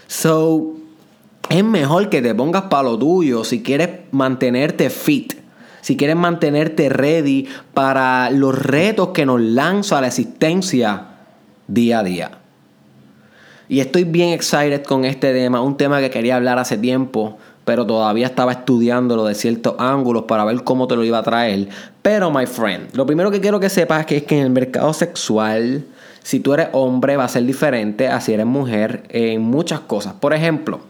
So, 0.08 0.74
es 1.50 1.64
mejor 1.64 2.10
que 2.10 2.22
te 2.22 2.34
pongas 2.36 2.64
para 2.64 2.84
lo 2.84 2.98
tuyo 2.98 3.44
si 3.44 3.62
quieres 3.62 3.90
mantenerte 4.12 4.90
fit. 4.90 5.34
Si 5.82 5.98
quieres 5.98 6.16
mantenerte 6.16 6.88
ready 6.88 7.48
para 7.74 8.30
los 8.30 8.58
retos 8.58 9.10
que 9.10 9.26
nos 9.26 9.42
lanza 9.42 10.00
la 10.00 10.08
existencia 10.08 11.08
día 11.68 12.00
a 12.00 12.04
día. 12.04 12.43
Y 13.70 13.80
estoy 13.80 14.04
bien 14.04 14.30
excited 14.30 14.84
con 14.84 15.06
este 15.06 15.34
tema, 15.34 15.62
un 15.62 15.78
tema 15.78 16.00
que 16.02 16.10
quería 16.10 16.36
hablar 16.36 16.60
hace 16.60 16.78
tiempo, 16.78 17.38
pero 17.66 17.86
todavía 17.86 18.28
estaba 18.28 18.52
estudiándolo 18.52 19.26
de 19.26 19.36
ciertos 19.36 19.76
ángulos 19.80 20.24
para 20.24 20.44
ver 20.44 20.64
cómo 20.64 20.88
te 20.88 20.96
lo 20.96 21.04
iba 21.04 21.20
a 21.20 21.24
traer. 21.24 21.70
Pero, 22.02 22.30
my 22.30 22.46
friend, 22.46 22.94
lo 22.94 23.06
primero 23.06 23.32
que 23.32 23.40
quiero 23.40 23.60
que 23.60 23.70
sepas 23.70 24.02
es 24.02 24.06
que, 24.06 24.18
es 24.18 24.24
que 24.24 24.38
en 24.38 24.46
el 24.46 24.50
mercado 24.50 24.94
sexual, 24.94 25.86
si 26.24 26.42
tú 26.42 26.54
eres 26.54 26.68
hombre, 26.74 27.16
va 27.16 27.24
a 27.24 27.30
ser 27.30 27.46
diferente 27.46 28.10
a 28.10 28.20
si 28.20 28.34
eres 28.34 28.46
mujer 28.46 29.04
en 29.10 29.42
muchas 29.42 29.80
cosas. 29.80 30.14
Por 30.14 30.34
ejemplo, 30.34 30.82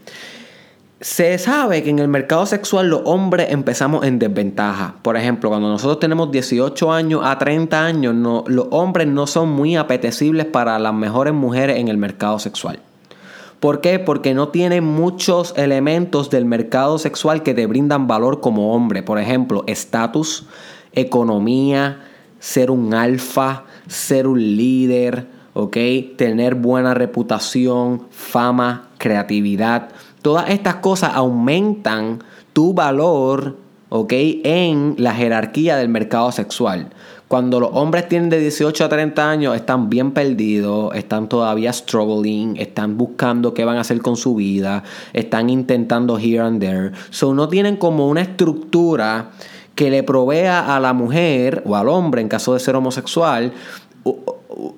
se 1.03 1.37
sabe 1.37 1.83
que 1.83 1.89
en 1.89 1.99
el 1.99 2.07
mercado 2.07 2.45
sexual 2.45 2.87
los 2.87 3.01
hombres 3.03 3.51
empezamos 3.51 4.05
en 4.05 4.19
desventaja. 4.19 4.95
Por 5.01 5.17
ejemplo, 5.17 5.49
cuando 5.49 5.67
nosotros 5.67 5.99
tenemos 5.99 6.31
18 6.31 6.93
años 6.93 7.19
a 7.25 7.37
30 7.37 7.85
años, 7.85 8.15
los 8.47 8.67
hombres 8.71 9.07
no 9.07 9.27
son 9.27 9.49
muy 9.49 9.75
apetecibles 9.75 10.45
para 10.45 10.79
las 10.79 10.93
mejores 10.93 11.33
mujeres 11.33 11.77
en 11.77 11.89
el 11.89 11.97
mercado 11.97 12.39
sexual. 12.39 12.79
¿Por 13.59 13.81
qué? 13.81 13.99
Porque 13.99 14.33
no 14.33 14.47
tienen 14.47 14.85
muchos 14.85 15.53
elementos 15.57 16.29
del 16.29 16.45
mercado 16.45 16.97
sexual 16.97 17.43
que 17.43 17.53
te 17.53 17.65
brindan 17.65 18.07
valor 18.07 18.39
como 18.39 18.73
hombre. 18.73 19.03
Por 19.03 19.19
ejemplo, 19.19 19.65
estatus, 19.67 20.45
economía, 20.93 21.99
ser 22.39 22.71
un 22.71 22.93
alfa, 22.93 23.65
ser 23.87 24.25
un 24.25 24.39
líder. 24.39 25.27
Tener 26.17 26.55
buena 26.55 26.95
reputación, 26.95 28.07
fama, 28.09 28.89
creatividad. 28.97 29.89
Todas 30.23 30.49
estas 30.49 30.77
cosas 30.77 31.11
aumentan 31.13 32.23
tu 32.53 32.73
valor. 32.73 33.61
En 34.09 34.95
la 34.97 35.13
jerarquía 35.13 35.77
del 35.77 35.87
mercado 35.87 36.31
sexual. 36.31 36.87
Cuando 37.27 37.59
los 37.59 37.69
hombres 37.73 38.09
tienen 38.09 38.31
de 38.31 38.39
18 38.39 38.85
a 38.85 38.89
30 38.89 39.29
años, 39.29 39.55
están 39.55 39.87
bien 39.87 40.13
perdidos, 40.13 40.95
están 40.95 41.29
todavía 41.29 41.71
struggling, 41.71 42.57
están 42.57 42.97
buscando 42.97 43.53
qué 43.53 43.65
van 43.65 43.77
a 43.77 43.81
hacer 43.81 44.01
con 44.01 44.15
su 44.15 44.33
vida, 44.33 44.83
están 45.13 45.51
intentando 45.51 46.17
here 46.17 46.39
and 46.39 46.59
there. 46.59 46.91
So 47.11 47.35
no 47.35 47.47
tienen 47.49 47.77
como 47.77 48.07
una 48.07 48.21
estructura 48.21 49.29
que 49.75 49.91
le 49.91 50.01
provea 50.01 50.75
a 50.75 50.79
la 50.79 50.93
mujer 50.93 51.61
o 51.63 51.75
al 51.75 51.87
hombre, 51.87 52.21
en 52.21 52.29
caso 52.29 52.55
de 52.55 52.61
ser 52.61 52.75
homosexual, 52.75 53.53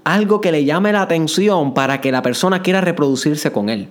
algo 0.04 0.42
que 0.42 0.52
le 0.52 0.66
llame 0.66 0.92
la 0.92 1.04
atención 1.04 1.74
para 1.74 2.02
que 2.02 2.12
la 2.12 2.22
persona 2.22 2.62
quiera 2.62 2.82
reproducirse 2.82 3.54
con 3.54 3.70
él. 3.70 3.88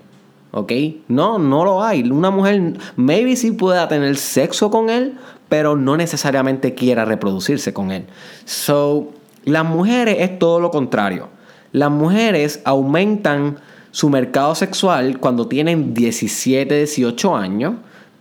¿Ok? 0.57 0.73
No, 1.09 1.41
no 1.41 1.65
lo 1.65 1.83
hay. 1.83 2.09
Una 2.09 2.31
mujer, 2.31 2.75
maybe 2.95 3.35
sí 3.35 3.51
pueda 3.51 3.89
tener 3.89 4.17
sexo 4.17 4.71
con 4.71 4.89
él, 4.89 5.15
pero 5.49 5.75
no 5.75 5.97
necesariamente 5.97 6.75
quiera 6.75 7.05
reproducirse 7.05 7.73
con 7.73 7.91
él. 7.91 8.07
So, 8.45 9.09
las 9.45 9.65
mujeres 9.65 10.19
es 10.21 10.39
todo 10.39 10.61
lo 10.61 10.71
contrario. 10.71 11.29
Las 11.73 11.91
mujeres 11.91 12.61
aumentan 12.65 13.57
su 13.91 14.09
mercado 14.11 14.55
sexual 14.55 15.19
cuando 15.19 15.49
tienen 15.49 15.93
17, 15.93 16.77
18 16.77 17.37
años, 17.37 17.75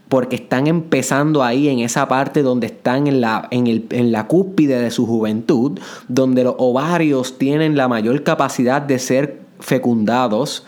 porque 0.10 0.36
están 0.38 0.66
empezando 0.66 1.44
ahí 1.44 1.70
en 1.70 1.80
esa 1.80 2.08
parte 2.08 2.42
donde 2.42 2.66
están 2.66 3.06
en 3.06 3.22
la, 3.22 3.48
en, 3.52 3.68
el, 3.68 3.86
en 3.92 4.12
la 4.12 4.26
cúspide 4.26 4.80
de 4.80 4.90
su 4.90 5.06
juventud, 5.06 5.80
donde 6.08 6.44
los 6.44 6.56
ovarios 6.58 7.38
tienen 7.38 7.78
la 7.78 7.88
mayor 7.88 8.24
capacidad 8.24 8.82
de 8.82 8.98
ser 8.98 9.40
fecundados 9.60 10.66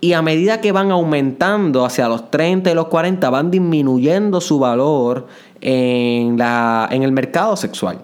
y 0.00 0.14
a 0.14 0.22
medida 0.22 0.60
que 0.60 0.72
van 0.72 0.90
aumentando 0.90 1.84
hacia 1.84 2.08
los 2.08 2.30
30 2.30 2.70
y 2.70 2.74
los 2.74 2.86
40, 2.88 3.28
van 3.30 3.50
disminuyendo 3.50 4.40
su 4.40 4.58
valor 4.58 5.26
en, 5.60 6.38
la, 6.38 6.88
en 6.90 7.02
el 7.02 7.12
mercado 7.12 7.56
sexual. 7.56 7.98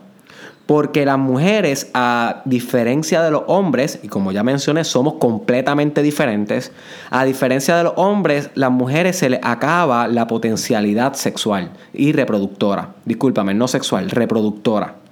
Porque 0.66 1.06
las 1.06 1.16
mujeres, 1.16 1.90
a 1.94 2.42
diferencia 2.44 3.22
de 3.22 3.30
los 3.30 3.42
hombres, 3.46 4.00
y 4.02 4.08
como 4.08 4.32
ya 4.32 4.42
mencioné, 4.42 4.82
somos 4.82 5.14
completamente 5.14 6.02
diferentes, 6.02 6.72
a 7.10 7.24
diferencia 7.24 7.76
de 7.76 7.84
los 7.84 7.92
hombres, 7.96 8.50
las 8.54 8.72
mujeres 8.72 9.16
se 9.16 9.30
les 9.30 9.40
acaba 9.42 10.08
la 10.08 10.26
potencialidad 10.26 11.14
sexual 11.14 11.70
y 11.94 12.12
reproductora. 12.12 12.94
Discúlpame, 13.04 13.54
no 13.54 13.68
sexual, 13.68 14.10
reproductora. 14.10 15.05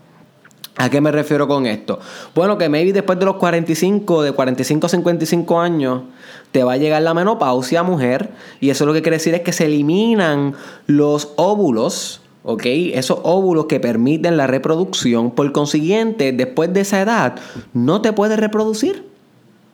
¿A 0.76 0.90
qué 0.90 1.00
me 1.00 1.12
refiero 1.12 1.46
con 1.46 1.66
esto? 1.66 2.00
Bueno, 2.34 2.58
que 2.58 2.68
maybe 2.68 2.92
después 2.92 3.18
de 3.18 3.24
los 3.24 3.36
45, 3.36 4.22
de 4.22 4.32
45 4.32 4.86
a 4.86 4.88
55 4.88 5.60
años, 5.60 6.02
te 6.50 6.64
va 6.64 6.72
a 6.72 6.76
llegar 6.76 7.02
la 7.02 7.14
menopausia, 7.14 7.84
mujer, 7.84 8.30
y 8.60 8.70
eso 8.70 8.84
lo 8.84 8.92
que 8.92 9.02
quiere 9.02 9.18
decir 9.18 9.34
es 9.34 9.42
que 9.42 9.52
se 9.52 9.66
eliminan 9.66 10.54
los 10.86 11.32
óvulos, 11.36 12.22
¿ok? 12.42 12.62
Esos 12.64 13.20
óvulos 13.22 13.66
que 13.66 13.78
permiten 13.78 14.36
la 14.36 14.48
reproducción, 14.48 15.30
por 15.30 15.52
consiguiente, 15.52 16.32
después 16.32 16.72
de 16.72 16.80
esa 16.80 17.00
edad, 17.00 17.36
no 17.72 18.00
te 18.02 18.12
puedes 18.12 18.38
reproducir. 18.38 19.08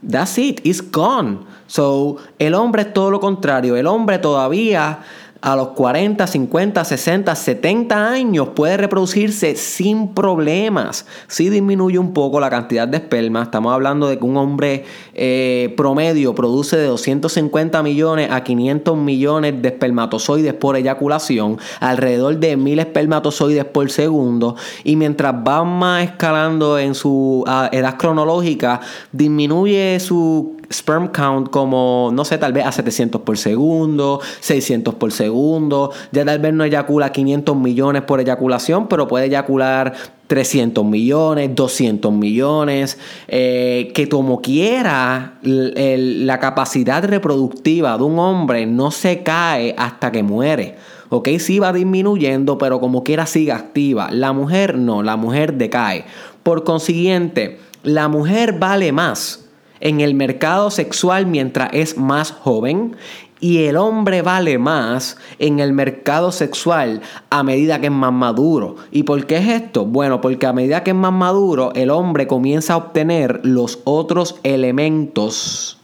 That's 0.06 0.38
it, 0.38 0.60
it's 0.64 0.82
gone. 0.90 1.40
So, 1.66 2.16
el 2.38 2.54
hombre 2.54 2.82
es 2.82 2.92
todo 2.92 3.10
lo 3.10 3.20
contrario, 3.20 3.76
el 3.76 3.86
hombre 3.86 4.18
todavía 4.18 5.00
a 5.42 5.56
los 5.56 5.68
40, 5.68 6.26
50, 6.26 6.84
60, 6.84 7.34
70 7.34 8.10
años 8.10 8.48
puede 8.54 8.76
reproducirse 8.76 9.56
sin 9.56 10.14
problemas. 10.14 11.06
Si 11.28 11.48
disminuye 11.48 11.98
un 11.98 12.12
poco 12.12 12.40
la 12.40 12.50
cantidad 12.50 12.86
de 12.86 12.98
esperma, 12.98 13.42
estamos 13.42 13.72
hablando 13.72 14.08
de 14.08 14.18
que 14.18 14.24
un 14.24 14.36
hombre 14.36 14.84
eh, 15.14 15.72
promedio 15.76 16.34
produce 16.34 16.76
de 16.76 16.86
250 16.86 17.82
millones 17.82 18.30
a 18.30 18.44
500 18.44 18.96
millones 18.96 19.62
de 19.62 19.68
espermatozoides 19.68 20.54
por 20.54 20.76
eyaculación, 20.76 21.58
alrededor 21.80 22.38
de 22.38 22.56
1000 22.56 22.78
espermatozoides 22.80 23.64
por 23.64 23.90
segundo, 23.90 24.56
y 24.84 24.96
mientras 24.96 25.34
va 25.34 25.64
más 25.64 26.04
escalando 26.04 26.78
en 26.78 26.94
su 26.94 27.44
ah, 27.46 27.68
edad 27.72 27.96
cronológica, 27.96 28.80
disminuye 29.12 29.98
su 30.00 30.59
sperm 30.72 31.08
count 31.08 31.50
como, 31.50 32.10
no 32.12 32.24
sé, 32.24 32.38
tal 32.38 32.52
vez 32.52 32.64
a 32.64 32.72
700 32.72 33.22
por 33.22 33.36
segundo, 33.36 34.20
600 34.40 34.94
por 34.94 35.12
segundo. 35.12 35.90
Ya 36.12 36.24
tal 36.24 36.38
vez 36.38 36.54
no 36.54 36.64
eyacula 36.64 37.10
500 37.12 37.56
millones 37.56 38.02
por 38.02 38.20
eyaculación, 38.20 38.86
pero 38.86 39.08
puede 39.08 39.26
eyacular 39.26 39.94
300 40.28 40.84
millones, 40.84 41.50
200 41.54 42.12
millones, 42.12 42.98
eh, 43.26 43.90
que 43.94 44.08
como 44.08 44.40
quiera 44.40 45.38
la 45.42 46.38
capacidad 46.38 47.04
reproductiva 47.04 47.98
de 47.98 48.04
un 48.04 48.18
hombre 48.20 48.64
no 48.66 48.92
se 48.92 49.24
cae 49.24 49.74
hasta 49.76 50.12
que 50.12 50.22
muere. 50.22 50.76
¿ok? 51.08 51.28
Sí 51.40 51.58
va 51.58 51.72
disminuyendo, 51.72 52.58
pero 52.58 52.78
como 52.78 53.02
quiera 53.02 53.26
sigue 53.26 53.50
activa. 53.50 54.08
La 54.12 54.32
mujer 54.32 54.78
no, 54.78 55.02
la 55.02 55.16
mujer 55.16 55.54
decae. 55.54 56.04
Por 56.44 56.62
consiguiente, 56.62 57.58
la 57.82 58.06
mujer 58.06 58.58
vale 58.60 58.92
más 58.92 59.49
en 59.80 60.00
el 60.00 60.14
mercado 60.14 60.70
sexual 60.70 61.26
mientras 61.26 61.70
es 61.72 61.96
más 61.96 62.32
joven 62.32 62.96
y 63.40 63.64
el 63.64 63.76
hombre 63.76 64.22
vale 64.22 64.58
más 64.58 65.16
en 65.38 65.60
el 65.60 65.72
mercado 65.72 66.30
sexual 66.30 67.00
a 67.30 67.42
medida 67.42 67.80
que 67.80 67.86
es 67.86 67.92
más 67.92 68.12
maduro. 68.12 68.76
¿Y 68.92 69.04
por 69.04 69.26
qué 69.26 69.38
es 69.38 69.48
esto? 69.48 69.86
Bueno, 69.86 70.20
porque 70.20 70.46
a 70.46 70.52
medida 70.52 70.84
que 70.84 70.90
es 70.90 70.96
más 70.96 71.12
maduro, 71.12 71.72
el 71.74 71.90
hombre 71.90 72.26
comienza 72.26 72.74
a 72.74 72.76
obtener 72.76 73.40
los 73.42 73.80
otros 73.84 74.36
elementos 74.42 75.78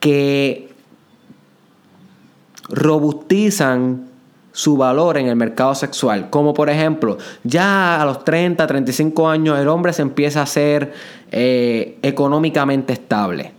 que 0.00 0.68
robustizan 2.68 4.13
su 4.54 4.76
valor 4.76 5.18
en 5.18 5.26
el 5.26 5.34
mercado 5.34 5.74
sexual. 5.74 6.30
Como 6.30 6.54
por 6.54 6.70
ejemplo, 6.70 7.18
ya 7.42 8.00
a 8.00 8.04
los 8.04 8.24
30, 8.24 8.64
35 8.64 9.28
años 9.28 9.58
el 9.58 9.66
hombre 9.66 9.92
se 9.92 10.02
empieza 10.02 10.42
a 10.42 10.46
ser 10.46 10.94
eh, 11.32 11.98
económicamente 12.02 12.92
estable. 12.92 13.52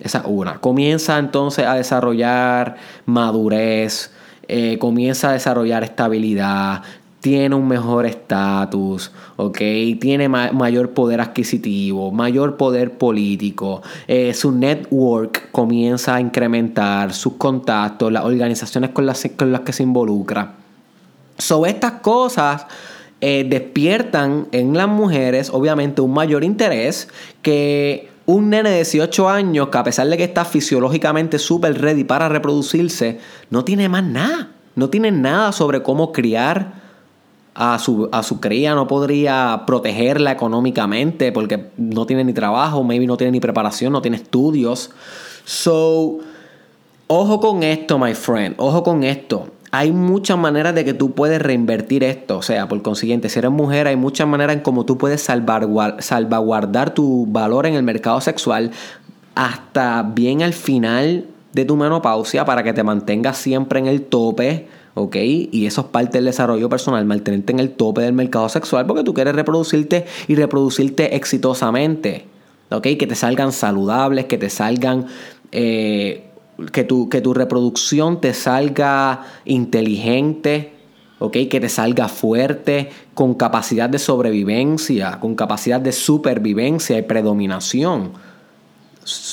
Esa 0.00 0.26
una. 0.26 0.58
Comienza 0.58 1.18
entonces 1.18 1.64
a 1.64 1.74
desarrollar 1.74 2.76
madurez, 3.06 4.10
eh, 4.48 4.78
comienza 4.78 5.30
a 5.30 5.32
desarrollar 5.34 5.84
estabilidad, 5.84 6.82
tiene 7.22 7.54
un 7.54 7.68
mejor 7.68 8.04
estatus, 8.04 9.12
¿ok? 9.36 9.58
Tiene 10.00 10.28
mayor 10.28 10.90
poder 10.90 11.20
adquisitivo, 11.20 12.10
mayor 12.10 12.56
poder 12.56 12.98
político, 12.98 13.80
eh, 14.08 14.34
su 14.34 14.50
network 14.50 15.52
comienza 15.52 16.16
a 16.16 16.20
incrementar, 16.20 17.14
sus 17.14 17.34
contactos, 17.34 18.10
las 18.10 18.24
organizaciones 18.24 18.90
con 18.90 19.06
las, 19.06 19.22
que 19.64 19.72
se 19.72 19.82
involucra. 19.84 20.56
So, 21.38 21.64
estas 21.64 21.92
cosas 22.02 22.66
eh, 23.20 23.46
despiertan 23.48 24.48
en 24.50 24.76
las 24.76 24.88
mujeres, 24.88 25.48
obviamente, 25.50 26.00
un 26.00 26.12
mayor 26.12 26.42
interés 26.42 27.08
que 27.40 28.08
un 28.26 28.50
nene 28.50 28.70
de 28.70 28.76
18 28.78 29.28
años 29.28 29.68
que 29.68 29.78
a 29.78 29.84
pesar 29.84 30.08
de 30.08 30.16
que 30.16 30.24
está 30.24 30.44
fisiológicamente 30.44 31.38
súper 31.38 31.80
ready 31.80 32.02
para 32.02 32.28
reproducirse, 32.28 33.20
no 33.48 33.64
tiene 33.64 33.88
más 33.88 34.02
nada. 34.02 34.48
No 34.74 34.88
tiene 34.88 35.12
nada 35.12 35.52
sobre 35.52 35.82
cómo 35.82 36.12
criar 36.12 36.81
a 37.54 37.78
su, 37.78 38.08
a 38.12 38.22
su 38.22 38.40
cría, 38.40 38.74
no 38.74 38.86
podría 38.86 39.64
protegerla 39.66 40.32
económicamente 40.32 41.32
porque 41.32 41.70
no 41.76 42.06
tiene 42.06 42.24
ni 42.24 42.32
trabajo, 42.32 42.82
maybe 42.84 43.06
no 43.06 43.16
tiene 43.16 43.32
ni 43.32 43.40
preparación, 43.40 43.92
no 43.92 44.02
tiene 44.02 44.16
estudios. 44.16 44.90
So, 45.44 46.18
ojo 47.06 47.40
con 47.40 47.62
esto, 47.62 47.98
my 47.98 48.14
friend, 48.14 48.54
ojo 48.58 48.82
con 48.82 49.04
esto 49.04 49.48
hay 49.74 49.90
muchas 49.90 50.36
maneras 50.36 50.74
de 50.74 50.84
que 50.84 50.92
tú 50.92 51.12
puedes 51.12 51.40
reinvertir 51.40 52.04
esto. 52.04 52.36
O 52.36 52.42
sea, 52.42 52.68
por 52.68 52.82
consiguiente, 52.82 53.30
si 53.30 53.38
eres 53.38 53.50
mujer, 53.50 53.88
hay 53.88 53.96
muchas 53.96 54.28
maneras 54.28 54.54
en 54.56 54.60
cómo 54.60 54.84
tú 54.84 54.98
puedes 54.98 55.22
salvaguardar 55.22 56.92
tu 56.92 57.26
valor 57.26 57.64
en 57.64 57.74
el 57.74 57.82
mercado 57.82 58.20
sexual 58.20 58.70
hasta 59.34 60.02
bien 60.02 60.42
al 60.42 60.52
final 60.52 61.26
de 61.54 61.64
tu 61.64 61.76
menopausia 61.76 62.44
para 62.44 62.62
que 62.62 62.74
te 62.74 62.82
mantengas 62.82 63.38
siempre 63.38 63.78
en 63.78 63.86
el 63.86 64.02
tope. 64.02 64.68
¿Ok? 64.94 65.16
Y 65.16 65.66
eso 65.66 65.82
es 65.82 65.86
parte 65.88 66.18
del 66.18 66.26
desarrollo 66.26 66.68
personal, 66.68 67.04
mantenerte 67.04 67.52
en 67.52 67.60
el 67.60 67.70
tope 67.70 68.02
del 68.02 68.12
mercado 68.12 68.48
sexual 68.48 68.86
porque 68.86 69.04
tú 69.04 69.14
quieres 69.14 69.34
reproducirte 69.34 70.06
y 70.28 70.34
reproducirte 70.34 71.16
exitosamente, 71.16 72.26
¿ok? 72.70 72.88
Que 72.98 73.06
te 73.06 73.14
salgan 73.14 73.52
saludables, 73.52 74.26
que 74.26 74.38
te 74.38 74.50
salgan 74.50 75.06
eh, 75.50 76.24
que 76.72 76.84
tu, 76.84 77.08
que 77.08 77.20
tu 77.20 77.34
reproducción 77.34 78.20
te 78.20 78.34
salga 78.34 79.24
inteligente, 79.44 80.72
¿okay? 81.18 81.46
que 81.46 81.60
te 81.60 81.68
salga 81.68 82.08
fuerte, 82.08 82.90
con 83.14 83.34
capacidad 83.34 83.88
de 83.88 83.98
sobrevivencia, 83.98 85.18
con 85.20 85.34
capacidad 85.34 85.80
de 85.80 85.92
supervivencia 85.92 86.98
y 86.98 87.02
predominación 87.02 88.12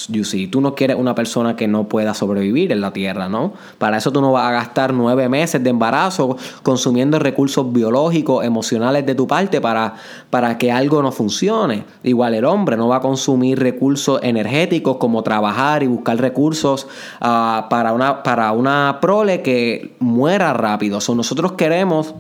you 0.10 0.24
see, 0.24 0.48
tú 0.48 0.62
no 0.62 0.74
quieres 0.74 0.98
una 0.98 1.14
persona 1.14 1.56
que 1.56 1.68
no 1.68 1.88
pueda 1.88 2.14
sobrevivir 2.14 2.72
en 2.72 2.82
la 2.82 2.92
tierra, 2.92 3.30
¿no? 3.30 3.54
Para 3.78 3.98
eso 3.98 4.12
tú 4.12 4.22
no 4.22 4.32
vas 4.32 4.48
a 4.48 4.52
gastar 4.52 4.94
nueve 4.94 5.30
meses 5.30 5.64
de 5.64 5.70
embarazo 5.70 6.38
consumiendo 6.64 7.20
recursos 7.20 7.72
biológicos, 7.72 8.44
emocionales 8.44 9.06
de 9.06 9.16
tu 9.16 9.28
parte 9.28 9.62
para, 9.62 9.96
para 10.30 10.58
que 10.58 10.72
algo 10.72 11.02
no 11.02 11.12
funcione. 11.12 11.84
Igual 12.04 12.34
el 12.34 12.46
hombre 12.46 12.78
no 12.78 12.88
va 12.88 12.98
a 12.98 13.02
consumir 13.02 13.60
recursos 13.60 14.20
energéticos 14.24 14.98
como 14.98 15.22
trabajar 15.24 15.84
y 15.84 15.88
buscar 15.88 16.18
recursos 16.18 16.88
ah, 17.22 17.68
para, 17.70 17.94
una, 17.94 18.24
para 18.24 18.52
una 18.52 18.98
prole 19.02 19.42
que 19.42 19.96
muera 20.00 20.54
rápido. 20.54 21.00
So, 21.00 21.14
nosotros 21.16 21.54
queremos 21.54 22.16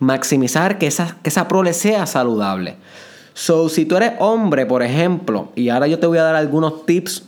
maximizar 0.00 0.78
que 0.78 0.86
esa, 0.86 1.16
que 1.22 1.28
esa 1.28 1.48
prole 1.48 1.72
sea 1.72 2.06
saludable. 2.06 2.76
So, 3.38 3.68
si 3.68 3.84
tú 3.84 3.96
eres 3.96 4.14
hombre, 4.18 4.66
por 4.66 4.82
ejemplo, 4.82 5.52
y 5.54 5.68
ahora 5.68 5.86
yo 5.86 6.00
te 6.00 6.08
voy 6.08 6.18
a 6.18 6.24
dar 6.24 6.34
algunos 6.34 6.84
tips 6.86 7.22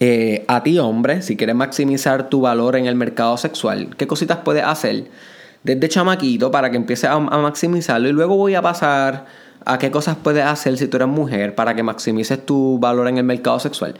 eh, 0.00 0.44
a 0.48 0.64
ti, 0.64 0.80
hombre, 0.80 1.22
si 1.22 1.36
quieres 1.36 1.54
maximizar 1.54 2.28
tu 2.28 2.40
valor 2.40 2.74
en 2.74 2.86
el 2.86 2.96
mercado 2.96 3.36
sexual, 3.36 3.94
¿qué 3.96 4.08
cositas 4.08 4.38
puedes 4.38 4.64
hacer 4.64 5.04
desde 5.62 5.88
chamaquito 5.88 6.50
para 6.50 6.72
que 6.72 6.76
empieces 6.76 7.08
a, 7.08 7.20
maximizarlo? 7.20 8.08
Y 8.08 8.12
luego 8.12 8.36
voy 8.36 8.56
a 8.56 8.62
pasar 8.62 9.26
a 9.64 9.78
qué 9.78 9.92
cosas 9.92 10.16
puedes 10.20 10.44
hacer 10.44 10.76
si 10.76 10.88
tú 10.88 10.96
eres 10.96 11.06
mujer 11.06 11.54
para 11.54 11.76
que 11.76 11.84
maximices 11.84 12.44
tu 12.44 12.80
valor 12.80 13.06
en 13.06 13.18
el 13.18 13.24
mercado 13.24 13.60
sexual. 13.60 13.94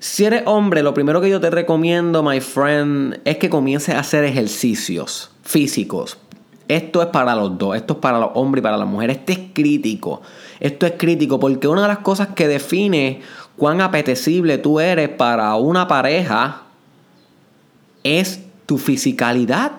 Si 0.00 0.24
eres 0.24 0.42
hombre, 0.46 0.82
lo 0.82 0.92
primero 0.92 1.20
que 1.20 1.30
yo 1.30 1.40
te 1.40 1.50
recomiendo, 1.50 2.24
my 2.24 2.40
friend, 2.40 3.20
es 3.24 3.38
que 3.38 3.48
comiences 3.48 3.94
a 3.94 4.00
hacer 4.00 4.24
ejercicios 4.24 5.30
físicos. 5.44 6.18
Esto 6.68 7.00
es 7.00 7.08
para 7.08 7.34
los 7.34 7.56
dos, 7.56 7.74
esto 7.74 7.94
es 7.94 7.98
para 7.98 8.20
los 8.20 8.30
hombres 8.34 8.60
y 8.60 8.62
para 8.62 8.76
las 8.76 8.86
mujeres. 8.86 9.16
Este 9.16 9.32
es 9.32 9.40
crítico. 9.54 10.20
Esto 10.60 10.86
es 10.86 10.92
crítico 10.92 11.40
porque 11.40 11.66
una 11.66 11.82
de 11.82 11.88
las 11.88 11.98
cosas 11.98 12.28
que 12.28 12.46
define 12.46 13.22
cuán 13.56 13.80
apetecible 13.80 14.58
tú 14.58 14.78
eres 14.78 15.08
para 15.08 15.54
una 15.56 15.88
pareja 15.88 16.62
es 18.04 18.44
tu 18.66 18.76
fisicalidad. 18.76 19.72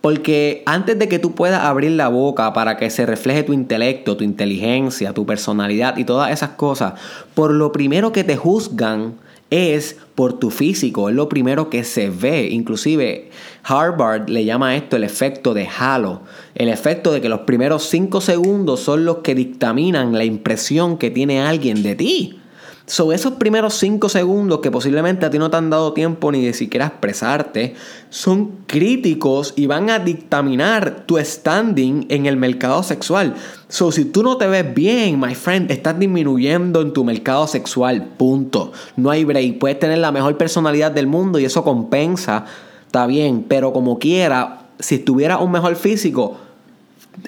Porque 0.00 0.62
antes 0.66 0.98
de 0.98 1.08
que 1.08 1.18
tú 1.18 1.34
puedas 1.34 1.62
abrir 1.62 1.92
la 1.92 2.08
boca 2.08 2.52
para 2.52 2.76
que 2.76 2.90
se 2.90 3.06
refleje 3.06 3.42
tu 3.42 3.54
intelecto, 3.54 4.18
tu 4.18 4.24
inteligencia, 4.24 5.14
tu 5.14 5.24
personalidad 5.24 5.96
y 5.96 6.04
todas 6.04 6.30
esas 6.30 6.50
cosas, 6.50 6.94
por 7.32 7.52
lo 7.52 7.72
primero 7.72 8.12
que 8.12 8.22
te 8.22 8.36
juzgan 8.36 9.14
es 9.50 9.96
por 10.14 10.38
tu 10.38 10.50
físico, 10.50 11.08
es 11.08 11.14
lo 11.14 11.28
primero 11.28 11.70
que 11.70 11.84
se 11.84 12.10
ve. 12.10 12.48
Inclusive 12.50 13.30
Harvard 13.62 14.28
le 14.28 14.44
llama 14.44 14.76
esto 14.76 14.96
el 14.96 15.04
efecto 15.04 15.54
de 15.54 15.68
halo, 15.78 16.22
el 16.54 16.68
efecto 16.68 17.12
de 17.12 17.20
que 17.20 17.28
los 17.28 17.40
primeros 17.40 17.84
5 17.84 18.20
segundos 18.20 18.80
son 18.80 19.04
los 19.04 19.18
que 19.18 19.34
dictaminan 19.34 20.12
la 20.12 20.24
impresión 20.24 20.98
que 20.98 21.10
tiene 21.10 21.40
alguien 21.40 21.82
de 21.82 21.94
ti. 21.94 22.40
Sobre 22.86 23.16
esos 23.16 23.34
primeros 23.34 23.74
5 23.78 24.10
segundos 24.10 24.60
que 24.60 24.70
posiblemente 24.70 25.24
a 25.24 25.30
ti 25.30 25.38
no 25.38 25.50
te 25.50 25.56
han 25.56 25.70
dado 25.70 25.94
tiempo 25.94 26.30
ni 26.30 26.44
de 26.44 26.52
siquiera 26.52 26.88
expresarte, 26.88 27.74
son 28.10 28.50
críticos 28.66 29.54
y 29.56 29.64
van 29.64 29.88
a 29.88 29.98
dictaminar 29.98 31.06
tu 31.06 31.16
standing 31.16 32.04
en 32.10 32.26
el 32.26 32.36
mercado 32.36 32.82
sexual. 32.82 33.36
So, 33.68 33.90
si 33.90 34.04
tú 34.04 34.22
no 34.22 34.36
te 34.36 34.46
ves 34.48 34.74
bien, 34.74 35.18
my 35.18 35.34
friend, 35.34 35.70
estás 35.70 35.98
disminuyendo 35.98 36.82
en 36.82 36.92
tu 36.92 37.04
mercado 37.04 37.46
sexual. 37.46 38.04
Punto. 38.18 38.72
No 38.96 39.08
hay 39.08 39.24
break. 39.24 39.58
Puedes 39.58 39.78
tener 39.78 39.96
la 39.96 40.12
mejor 40.12 40.36
personalidad 40.36 40.92
del 40.92 41.06
mundo 41.06 41.38
y 41.38 41.46
eso 41.46 41.64
compensa. 41.64 42.44
Está 42.84 43.06
bien. 43.06 43.46
Pero 43.48 43.72
como 43.72 43.98
quiera, 43.98 44.66
si 44.78 44.98
tuviera 44.98 45.38
un 45.38 45.52
mejor 45.52 45.76
físico, 45.76 46.36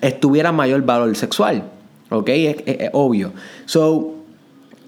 estuviera 0.03 0.53
mayor 0.53 0.83
valor 0.83 1.17
sexual. 1.17 1.65
¿Ok? 2.11 2.29
Es, 2.29 2.57
es 2.67 2.91
obvio. 2.93 3.33
So, 3.65 4.16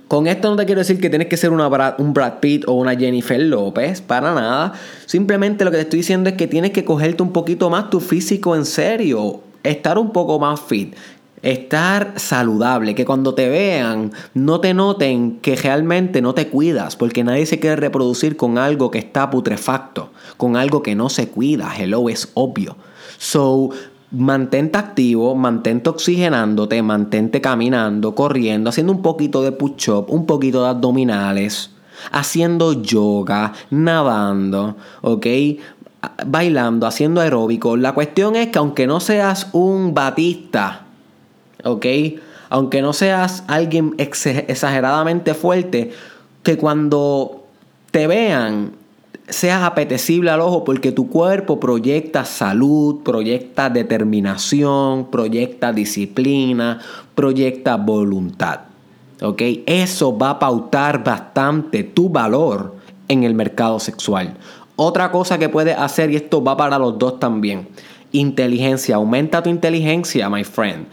con 0.09 0.27
esto 0.27 0.49
no 0.49 0.57
te 0.57 0.65
quiero 0.65 0.81
decir 0.81 1.01
que 1.01 1.11
tienes 1.11 1.29
que 1.29 1.37
ser 1.37 1.51
una 1.51 1.69
un 1.99 2.15
Brad 2.15 2.41
Pitt 2.41 2.65
o 2.67 2.73
una 2.73 2.97
Jennifer 2.97 3.39
López, 3.41 4.01
para 4.01 4.35
nada. 4.35 4.73
Simplemente 5.05 5.65
lo 5.65 5.71
que 5.71 5.77
te 5.77 5.83
estoy 5.83 5.99
diciendo 5.99 6.31
es 6.31 6.37
que 6.37 6.47
tienes 6.47 6.71
que 6.71 6.85
cogerte 6.85 7.23
un 7.23 7.33
poquito 7.33 7.69
más 7.69 7.91
tu 7.91 8.01
físico 8.01 8.57
en 8.57 8.65
serio, 8.65 9.41
estar 9.63 9.99
un 9.99 10.11
poco 10.13 10.39
más 10.39 10.61
fit, 10.61 10.95
estar 11.43 12.15
saludable, 12.17 12.95
que 12.95 13.05
cuando 13.05 13.35
te 13.35 13.51
vean 13.51 14.13
no 14.33 14.61
te 14.61 14.73
noten 14.73 15.41
que 15.41 15.57
realmente 15.57 16.23
no 16.23 16.35
te 16.35 16.49
cuidas, 16.49 16.97
porque 16.97 17.23
nadie 17.23 17.45
se 17.45 17.61
quiere 17.61 17.77
reproducir 17.77 18.37
con 18.39 18.57
algo 18.57 18.91
que 18.91 18.99
está 18.99 19.29
putrefacto, 19.29 20.11
con 20.39 20.57
algo 20.57 20.83
que 20.83 20.95
no 20.95 21.11
se 21.11 21.29
cuida. 21.29 21.71
Hello, 21.79 22.09
es 22.09 22.31
obvio. 22.33 22.77
So, 23.19 23.71
mantente 24.11 24.79
activo, 24.79 25.35
mantente 25.35 25.91
oxigenándote, 25.91 26.83
mantente 26.83 27.41
caminando, 27.41 28.15
corriendo, 28.15 28.71
haciendo 28.71 28.93
un 28.93 29.03
poquito 29.03 29.43
de 29.43 29.53
push-up, 29.53 30.07
un 30.09 30.27
poquito 30.27 30.63
de 30.63 30.71
abdominales, 30.71 31.71
haciendo 32.11 32.83
yoga, 32.83 33.53
nadando, 33.71 34.77
¿ok? 35.03 35.27
Bailando, 36.27 36.87
haciendo 36.87 37.21
aeróbico. 37.21 37.77
La 37.77 37.93
cuestión 37.93 38.37
es 38.37 38.49
que 38.49 38.59
aunque 38.59 38.87
no 38.87 39.01
seas 39.01 39.49
un 39.53 39.95
batista, 39.95 40.87
¿ok? 41.65 41.87
Aunque 42.51 42.81
no 42.81 42.93
seas 42.93 43.45
alguien 43.47 43.95
exageradamente 43.99 45.35
fuerte, 45.35 45.93
que 46.43 46.57
cuando 46.57 47.45
te 47.91 48.07
vean 48.07 48.73
seas 49.29 49.63
apetecible 49.63 50.31
al 50.31 50.41
ojo 50.41 50.65
porque 50.65 50.93
tu 50.93 51.09
cuerpo 51.09 51.61
proyecta 51.61 52.25
salud, 52.25 53.03
proyecta 53.03 53.71
determinación, 53.71 55.07
proyecta 55.07 55.73
disciplina, 55.73 56.81
proyecta 57.15 57.77
voluntad. 57.77 58.61
¿Ok? 59.21 59.43
Eso 59.67 60.17
va 60.17 60.31
a 60.31 60.39
pautar 60.39 61.03
bastante 61.03 61.83
tu 61.83 62.09
valor 62.09 62.77
en 63.09 63.25
el 63.25 63.35
mercado 63.35 63.81
sexual. 63.81 64.37
Otra 64.77 65.11
cosa 65.11 65.39
que 65.39 65.49
puedes 65.49 65.77
hacer, 65.77 66.11
y 66.11 66.17
esto 66.17 66.43
va 66.43 66.57
para 66.57 66.79
los 66.79 66.99
dos 66.99 67.19
también, 67.19 67.67
inteligencia. 68.13 68.97
Aumenta 68.97 69.43
tu 69.43 69.51
inteligencia, 69.51 70.31
my 70.31 70.45
friend. 70.45 70.87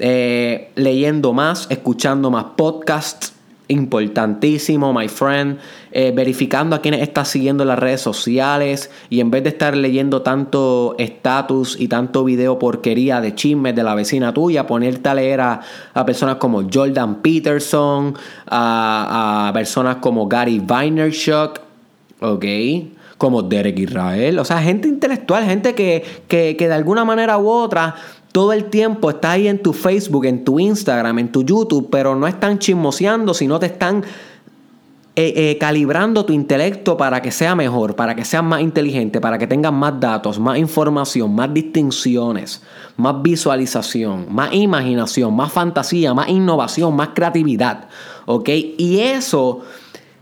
Eh, 0.00 0.72
leyendo 0.74 1.32
más, 1.32 1.68
escuchando 1.70 2.30
más 2.30 2.46
podcasts, 2.56 3.32
importantísimo, 3.72 4.92
my 4.92 5.08
friend. 5.08 5.58
Eh, 5.94 6.10
verificando 6.10 6.74
a 6.74 6.80
quienes 6.80 7.02
estás 7.02 7.28
siguiendo 7.28 7.64
en 7.64 7.68
las 7.68 7.78
redes 7.78 8.00
sociales 8.00 8.90
y 9.10 9.20
en 9.20 9.30
vez 9.30 9.42
de 9.42 9.50
estar 9.50 9.76
leyendo 9.76 10.22
tanto 10.22 10.94
estatus 10.98 11.76
y 11.78 11.86
tanto 11.86 12.24
video 12.24 12.58
porquería 12.58 13.20
de 13.20 13.34
chismes 13.34 13.74
de 13.76 13.82
la 13.82 13.94
vecina 13.94 14.32
tuya, 14.32 14.66
ponerte 14.66 15.06
a 15.10 15.14
leer 15.14 15.42
a, 15.42 15.60
personas 16.06 16.36
como 16.36 16.62
Jordan 16.72 17.16
Peterson, 17.16 18.14
a, 18.46 19.50
personas 19.52 19.96
como 19.96 20.26
Gary 20.28 20.60
Vaynerchuk, 20.60 21.60
¿ok? 22.20 22.44
Como 23.18 23.42
Derek 23.42 23.78
Israel, 23.78 24.38
o 24.38 24.46
sea, 24.46 24.62
gente 24.62 24.88
intelectual, 24.88 25.44
gente 25.44 25.74
que, 25.74 26.02
que, 26.26 26.56
que 26.56 26.68
de 26.68 26.74
alguna 26.74 27.04
manera 27.04 27.36
u 27.36 27.50
otra 27.50 27.94
todo 28.32 28.54
el 28.54 28.64
tiempo 28.64 29.10
está 29.10 29.32
ahí 29.32 29.46
en 29.46 29.62
tu 29.62 29.72
Facebook, 29.72 30.24
en 30.24 30.44
tu 30.44 30.58
Instagram, 30.58 31.18
en 31.18 31.30
tu 31.30 31.44
YouTube, 31.44 31.88
pero 31.90 32.16
no 32.16 32.26
están 32.26 32.58
chismoseando, 32.58 33.34
sino 33.34 33.58
te 33.58 33.66
están 33.66 34.02
eh, 35.14 35.34
eh, 35.36 35.58
calibrando 35.58 36.24
tu 36.24 36.32
intelecto 36.32 36.96
para 36.96 37.20
que 37.20 37.30
sea 37.30 37.54
mejor, 37.54 37.94
para 37.94 38.14
que 38.14 38.24
seas 38.24 38.42
más 38.42 38.62
inteligente, 38.62 39.20
para 39.20 39.36
que 39.36 39.46
tengas 39.46 39.70
más 39.70 40.00
datos, 40.00 40.38
más 40.38 40.56
información, 40.56 41.34
más 41.34 41.52
distinciones, 41.52 42.62
más 42.96 43.20
visualización, 43.20 44.26
más 44.30 44.54
imaginación, 44.54 45.36
más 45.36 45.52
fantasía, 45.52 46.14
más 46.14 46.30
innovación, 46.30 46.96
más 46.96 47.10
creatividad. 47.14 47.88
¿Ok? 48.24 48.48
Y 48.78 49.00
eso 49.00 49.60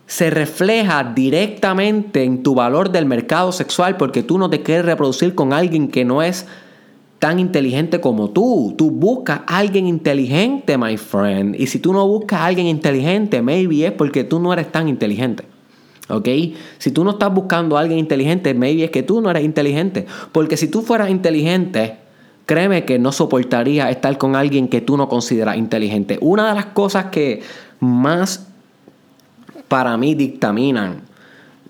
se 0.09 0.29
refleja 0.31 1.05
directamente 1.05 2.25
en 2.25 2.43
tu 2.43 2.57
valor 2.57 2.91
del 2.91 3.07
mercado 3.07 3.53
sexual 3.53 3.97
porque 3.97 4.25
tú 4.25 4.39
no 4.39 4.51
te 4.51 4.65
quieres 4.65 4.87
reproducir 4.87 5.37
con 5.37 5.53
alguien 5.53 5.87
que 5.87 6.05
no 6.05 6.21
es 6.21 6.49
tan 7.21 7.39
inteligente 7.39 8.01
como 8.01 8.31
tú. 8.31 8.75
Tú 8.77 8.91
buscas 8.91 9.43
a 9.47 9.59
alguien 9.59 9.87
inteligente, 9.87 10.77
my 10.77 10.97
friend. 10.97 11.55
Y 11.55 11.69
si 11.69 11.79
tú 11.79 11.93
no 11.93 12.09
buscas 12.09 12.41
a 12.41 12.47
alguien 12.47 12.67
inteligente, 12.67 13.43
maybe 13.43 13.87
es 13.87 13.93
porque 13.93 14.25
tú 14.25 14.41
no 14.41 14.53
eres 14.53 14.73
tan 14.73 14.89
inteligente. 14.89 15.45
¿Ok? 16.09 16.29
Si 16.79 16.91
tú 16.91 17.05
no 17.05 17.13
estás 17.13 17.33
buscando 17.33 17.77
a 17.77 17.83
alguien 17.83 18.01
inteligente, 18.01 18.55
maybe 18.55 18.85
es 18.85 18.91
que 18.91 19.05
tú 19.05 19.21
no 19.21 19.31
eres 19.31 19.45
inteligente. 19.45 20.07
Porque 20.33 20.57
si 20.57 20.67
tú 20.67 20.81
fueras 20.81 21.11
inteligente, 21.11 21.99
créeme 22.47 22.87
que 22.87 22.99
no 22.99 23.13
soportaría 23.13 23.91
estar 23.91 24.17
con 24.17 24.35
alguien 24.35 24.67
que 24.67 24.81
tú 24.81 24.97
no 24.97 25.09
consideras 25.09 25.59
inteligente. 25.59 26.19
Una 26.23 26.49
de 26.49 26.55
las 26.55 26.67
cosas 26.67 27.07
que 27.07 27.43
más 27.81 28.47
para 29.69 29.97
mí 29.99 30.15
dictaminan 30.15 31.03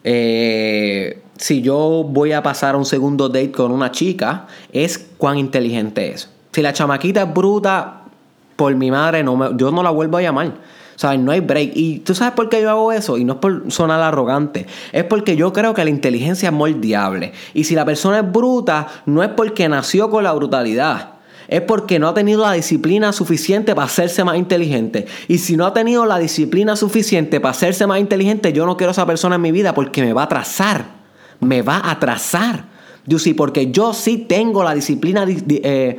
eh, 0.05 1.21
si 1.41 1.63
yo 1.63 2.05
voy 2.07 2.33
a 2.33 2.43
pasar 2.43 2.77
un 2.77 2.85
segundo 2.85 3.31
date 3.31 3.51
con 3.51 3.73
una 3.73 3.91
chica, 3.91 4.47
es 4.73 4.99
cuán 5.17 5.39
inteligente 5.39 6.11
es. 6.13 6.29
Si 6.53 6.61
la 6.61 6.75
chamaquita 6.75 7.23
es 7.23 7.33
bruta, 7.33 8.03
por 8.57 8.75
mi 8.75 8.91
madre, 8.91 9.23
no 9.23 9.57
yo 9.57 9.71
no 9.71 9.83
la 9.83 9.89
vuelvo 9.89 10.19
a 10.19 10.23
llamar. 10.23 10.53
Sea, 10.97 11.17
no 11.17 11.33
hay 11.33 11.41
break. 11.41 11.71
Y 11.75 12.01
tú 12.01 12.15
sabes 12.15 12.35
por 12.35 12.51
qué 12.51 12.61
yo 12.61 12.69
hago 12.69 12.93
eso. 12.93 13.17
Y 13.17 13.25
no 13.25 13.35
es 13.35 13.39
por 13.39 13.73
sonar 13.73 14.03
arrogante. 14.03 14.67
Es 14.93 15.05
porque 15.05 15.35
yo 15.35 15.51
creo 15.55 15.73
que 15.73 15.83
la 15.83 15.89
inteligencia 15.89 16.51
es 16.51 16.55
moldeable. 16.55 17.33
Y 17.55 17.65
si 17.65 17.75
la 17.75 17.87
persona 17.87 18.19
es 18.19 18.31
bruta, 18.31 18.87
no 19.07 19.23
es 19.23 19.31
porque 19.31 19.67
nació 19.67 20.11
con 20.11 20.25
la 20.25 20.33
brutalidad 20.35 21.15
es 21.49 21.63
porque 21.63 21.99
no 21.99 22.07
ha 22.07 22.15
tenido 22.15 22.43
la 22.43 22.53
disciplina 22.53 23.13
suficiente 23.13 23.75
para 23.75 23.87
hacerse 23.87 24.23
más 24.23 24.37
inteligente. 24.37 25.07
Y 25.27 25.39
si 25.39 25.57
no 25.57 25.67
ha 25.67 25.73
tenido 25.73 26.07
la 26.07 26.21
disciplina 26.21 26.77
suficiente 26.77 27.41
para 27.41 27.51
hacerse 27.51 27.89
más 27.89 27.99
inteligente, 27.99 28.53
yo 28.53 28.67
no 28.67 28.77
quiero 28.77 28.91
a 28.91 28.93
esa 28.93 29.05
persona 29.05 29.35
en 29.35 29.43
mi 29.43 29.51
vida 29.51 29.75
porque 29.75 30.01
me 30.01 30.13
va 30.13 30.23
a 30.23 30.25
atrasar 30.27 31.00
me 31.41 31.63
va 31.63 31.77
a 31.77 31.93
atrasar. 31.93 32.65
Yo 33.07 33.19
sí, 33.19 33.35
porque 33.35 33.71
yo 33.71 33.93
sí 33.95 34.19
tengo 34.19 34.63
la 34.63 34.75
disciplina, 34.75 35.25
eh, 35.27 35.97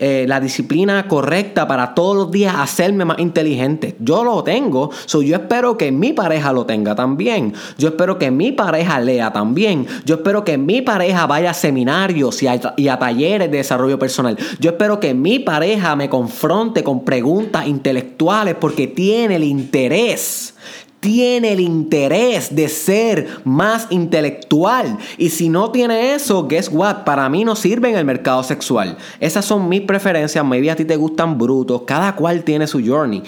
eh, 0.00 0.26
la 0.28 0.38
disciplina 0.40 1.08
correcta 1.08 1.66
para 1.66 1.92
todos 1.92 2.16
los 2.16 2.30
días 2.30 2.54
hacerme 2.56 3.04
más 3.04 3.18
inteligente. 3.18 3.96
Yo 3.98 4.22
lo 4.22 4.44
tengo, 4.44 4.90
so 5.06 5.22
yo 5.22 5.34
espero 5.36 5.76
que 5.76 5.90
mi 5.90 6.12
pareja 6.12 6.52
lo 6.52 6.66
tenga 6.66 6.94
también. 6.94 7.52
Yo 7.78 7.88
espero 7.88 8.16
que 8.16 8.30
mi 8.30 8.52
pareja 8.52 9.00
lea 9.00 9.32
también. 9.32 9.86
Yo 10.04 10.16
espero 10.16 10.44
que 10.44 10.56
mi 10.56 10.82
pareja 10.82 11.26
vaya 11.26 11.50
a 11.50 11.54
seminarios 11.54 12.42
y 12.42 12.46
y 12.76 12.88
a 12.88 12.98
talleres 12.98 13.50
de 13.50 13.56
desarrollo 13.56 13.98
personal. 13.98 14.38
Yo 14.60 14.70
espero 14.70 15.00
que 15.00 15.14
mi 15.14 15.40
pareja 15.40 15.96
me 15.96 16.08
confronte 16.08 16.84
con 16.84 17.04
preguntas 17.04 17.66
intelectuales 17.66 18.54
porque 18.54 18.86
tiene 18.86 19.36
el 19.36 19.44
interés 19.44 20.54
tiene 21.00 21.52
el 21.52 21.60
interés 21.60 22.54
de 22.54 22.68
ser 22.68 23.28
más 23.44 23.86
intelectual. 23.90 24.98
Y 25.16 25.30
si 25.30 25.48
no 25.48 25.70
tiene 25.70 26.14
eso, 26.14 26.46
guess 26.46 26.68
what? 26.72 27.04
Para 27.04 27.28
mí 27.28 27.44
no 27.44 27.56
sirve 27.56 27.90
en 27.90 27.96
el 27.96 28.04
mercado 28.04 28.42
sexual. 28.42 28.96
Esas 29.20 29.44
son 29.44 29.68
mis 29.68 29.82
preferencias. 29.82 30.44
Maybe 30.44 30.70
a 30.70 30.76
ti 30.76 30.84
te 30.84 30.96
gustan 30.96 31.38
brutos. 31.38 31.82
Cada 31.82 32.14
cual 32.16 32.42
tiene 32.42 32.66
su 32.66 32.84
journey. 32.84 33.22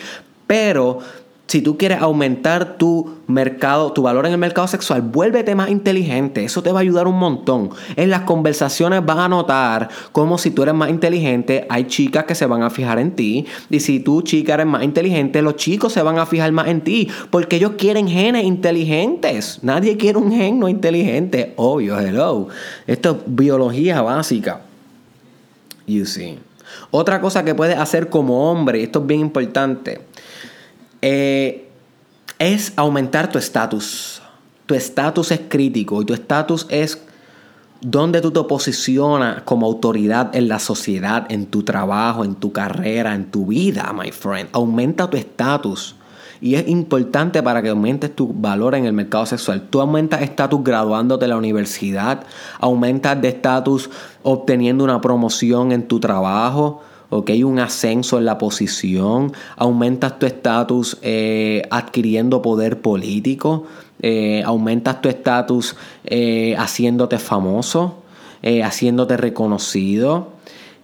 Pero 0.47 0.99
si 1.51 1.63
tú 1.63 1.77
quieres 1.77 2.01
aumentar 2.01 2.79
tu 2.79 3.17
mercado, 3.27 3.93
tu 3.93 4.03
valor 4.03 4.25
en 4.25 4.31
el 4.31 4.39
mercado 4.39 4.69
sexual, 4.69 5.03
vuélvete 5.03 5.57
más 5.57 5.69
inteligente. 5.69 6.45
Eso 6.45 6.63
te 6.63 6.71
va 6.71 6.79
a 6.79 6.83
ayudar 6.83 7.09
un 7.09 7.19
montón. 7.19 7.71
En 7.97 8.09
las 8.09 8.21
conversaciones 8.21 9.05
vas 9.05 9.19
a 9.19 9.29
notar 9.29 9.89
como 10.13 10.39
si 10.39 10.53
tú 10.53 10.63
eres 10.63 10.77
más 10.77 10.91
inteligente, 10.91 11.67
hay 11.69 11.89
chicas 11.89 12.23
que 12.23 12.37
se 12.37 12.47
van 12.47 12.63
a 12.63 12.71
fijar 12.71 13.01
en 13.01 13.17
ti. 13.17 13.47
Y 13.69 13.81
si 13.81 13.99
tú, 13.99 14.23
chica, 14.23 14.55
eres 14.55 14.67
más 14.67 14.85
inteligente, 14.85 15.43
los 15.43 15.57
chicos 15.57 15.93
se 15.93 16.03
van 16.03 16.21
a 16.21 16.27
fijar 16.27 16.53
más 16.53 16.69
en 16.69 16.83
ti. 16.83 17.09
Porque 17.31 17.57
ellos 17.57 17.73
quieren 17.77 18.07
genes 18.07 18.45
inteligentes. 18.45 19.59
Nadie 19.63 19.97
quiere 19.97 20.19
un 20.19 20.31
gen 20.31 20.61
no 20.61 20.69
inteligente. 20.69 21.55
Obvio, 21.57 21.99
hello. 21.99 22.47
Esto 22.87 23.11
es 23.11 23.17
biología 23.27 24.03
básica. 24.03 24.61
You 25.89 26.07
see. 26.07 26.39
Otra 26.93 27.21
cosa 27.21 27.45
que 27.45 27.57
puedes 27.57 27.77
hacer 27.77 28.09
como 28.09 28.53
hombre, 28.53 28.85
esto 28.85 29.01
es 29.01 29.07
bien 29.07 29.19
importante 29.19 30.03
eh, 31.03 31.69
es 32.39 32.73
aumentar 32.77 33.31
tu 33.31 33.39
estatus. 33.39 34.23
Tu 34.67 34.75
estatus 34.75 35.31
es 35.31 35.41
crítico 35.49 36.01
y 36.01 36.05
tu 36.05 36.15
estatus 36.15 36.67
es 36.69 37.03
donde 37.81 38.21
tú 38.21 38.31
te 38.31 38.43
posicionas 38.45 39.43
como 39.43 39.67
autoridad 39.67 40.35
en 40.37 40.49
la 40.49 40.59
sociedad, 40.59 41.27
en 41.31 41.47
tu 41.47 41.63
trabajo, 41.63 42.25
en 42.25 42.35
tu 42.35 42.53
carrera, 42.53 43.15
en 43.15 43.31
tu 43.31 43.47
vida, 43.47 43.93
my 43.93 44.13
friend. 44.13 44.49
Aumenta 44.53 45.09
tu 45.09 45.17
estatus. 45.17 45.97
Y 46.43 46.55
es 46.55 46.69
importante 46.69 47.43
para 47.43 47.61
que 47.61 47.69
aumentes 47.69 48.15
tu 48.17 48.33
valor 48.33 48.75
en 48.75 48.87
el 48.87 48.95
mercado 48.95 49.27
sexual. 49.27 49.69
Tú 49.69 49.81
aumentas 49.81 50.23
estatus 50.23 50.65
graduándote 50.65 51.27
de 51.27 51.29
la 51.29 51.37
universidad, 51.37 52.25
aumentas 52.61 53.21
de 53.21 53.29
estatus 53.29 53.91
obteniendo 54.23 54.85
una 54.85 55.03
promoción 55.03 55.73
en 55.73 55.87
tu 55.87 56.01
trabajo, 56.01 56.83
¿ok? 57.11 57.31
Un 57.45 57.59
ascenso 57.59 58.19
en 58.19 58.25
la 58.25 58.39
posición, 58.39 59.33
aumentas 59.57 60.19
tu 60.19 60.27
estatus 60.27 60.97
eh, 61.03 61.63
adquiriendo 61.71 62.41
poder 62.41 62.81
político, 62.81 63.67
eh, 64.01 64.43
aumentas 64.47 65.03
tu 65.03 65.09
estatus 65.09 65.77
eh, 66.05 66.55
haciéndote 66.57 67.19
famoso, 67.19 67.97
haciéndote 68.65 69.19
reconocido. 69.19 70.29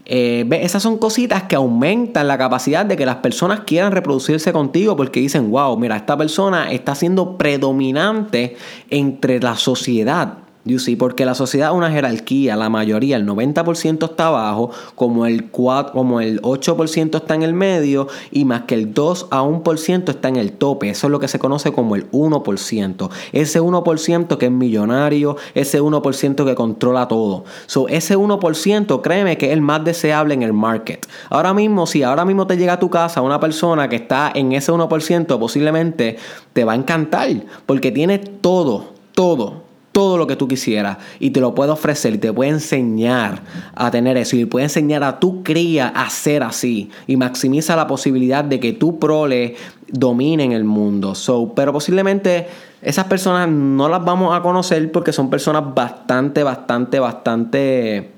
esas 0.05 0.83
son 0.83 0.99
cositas 0.99 1.45
que 1.45 1.57
aumentan 1.57 2.29
la 2.29 2.37
capacidad 2.37 2.85
de 2.85 2.99
que 2.99 3.07
las 3.07 3.17
personas 3.17 3.61
quieran 3.61 3.93
reproducirse 3.93 4.53
contigo 4.53 4.95
porque 4.95 5.21
dicen, 5.21 5.51
wow, 5.51 5.75
mira, 5.79 5.97
esta 5.97 6.19
persona 6.19 6.71
está 6.71 6.95
siendo 6.95 7.39
predominante 7.39 8.57
entre 8.91 9.41
la 9.41 9.57
sociedad. 9.57 10.45
You 10.66 10.81
see, 10.81 10.96
porque 10.96 11.24
la 11.24 11.37
sociedad 11.37 11.70
es 11.70 11.76
una 11.76 11.92
jerarquía, 11.92 12.57
la 12.57 12.68
mayoría, 12.68 13.16
el 13.16 13.24
90% 13.24 14.11
está 14.11 14.26
abajo, 14.26 14.72
como 14.96 15.24
el 15.24 15.48
4, 15.48 15.92
como 15.92 16.20
el 16.20 16.42
8% 16.42 17.16
está 17.18 17.37
en 17.37 17.44
el 17.44 17.55
medio 17.55 18.09
y 18.33 18.44
más 18.44 18.62
que 18.62 18.74
el 18.74 18.92
2 18.92 19.29
a 19.31 19.42
1% 19.44 20.09
está 20.09 20.29
en 20.29 20.35
el 20.35 20.50
tope. 20.50 20.90
Eso 20.90 21.07
es 21.07 21.11
lo 21.12 21.20
que 21.20 21.29
se 21.29 21.38
conoce 21.38 21.70
como 21.70 21.94
el 21.94 22.11
1%. 22.11 23.11
Ese 23.31 23.62
1% 23.62 24.38
que 24.38 24.46
es 24.46 24.52
millonario, 24.52 25.37
ese 25.55 25.81
1% 25.81 26.44
que 26.44 26.55
controla 26.57 27.07
todo. 27.07 27.44
So, 27.66 27.87
ese 27.87 28.18
1%, 28.18 29.02
créeme 29.02 29.38
que 29.38 29.46
es 29.46 29.52
el 29.52 29.61
más 29.61 29.85
deseable 29.85 30.35
en 30.35 30.42
el 30.42 30.52
market. 30.52 31.07
Ahora 31.31 31.55
mismo, 31.55 31.87
si 31.87 32.02
ahora 32.02 32.24
mismo 32.24 32.48
te 32.48 32.57
llega 32.57 32.72
a 32.72 32.81
tu 32.81 32.90
casa 32.90 33.22
una 33.22 33.38
persona 33.38 33.88
que 33.88 33.96
está 33.96 34.33
en 34.35 34.50
ese 34.50 34.72
1%, 34.72 35.38
posiblemente 35.38 36.16
te 36.52 36.64
va 36.64 36.72
a 36.72 36.76
encantar 36.76 37.29
porque 37.66 37.92
tiene 37.92 38.18
todo, 38.18 38.87
todo 39.14 39.65
todo 39.96 40.18
lo 40.18 40.26
que 40.26 40.37
tú 40.37 40.46
quisieras 40.46 40.98
y 41.20 41.30
te 41.30 41.40
lo 41.40 41.54
puede 41.54 41.70
ofrecer 41.70 42.12
y 42.12 42.18
te 42.18 42.30
puede 42.30 42.50
enseñar 42.50 43.40
a 43.74 43.90
tener 43.90 44.18
eso 44.18 44.37
y 44.37 44.44
puede 44.44 44.64
enseñar 44.66 45.02
a 45.02 45.18
tu 45.18 45.42
cría 45.42 45.88
a 45.88 46.11
ser 46.11 46.42
así 46.42 46.90
y 47.06 47.16
maximiza 47.16 47.74
la 47.76 47.87
posibilidad 47.87 48.44
de 48.44 48.61
que 48.61 48.74
tu 48.74 48.98
prole 48.98 49.56
domine 49.88 50.44
en 50.44 50.52
el 50.52 50.64
mundo. 50.64 51.14
So, 51.14 51.54
pero 51.56 51.72
posiblemente 51.72 52.46
esas 52.82 53.06
personas 53.06 53.48
no 53.48 53.88
las 53.88 54.04
vamos 54.04 54.37
a 54.37 54.42
conocer 54.42 54.92
porque 54.92 55.14
son 55.14 55.30
personas 55.30 55.74
bastante, 55.74 56.42
bastante, 56.42 57.00
bastante 57.00 58.11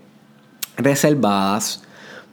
reservadas. 0.79 1.85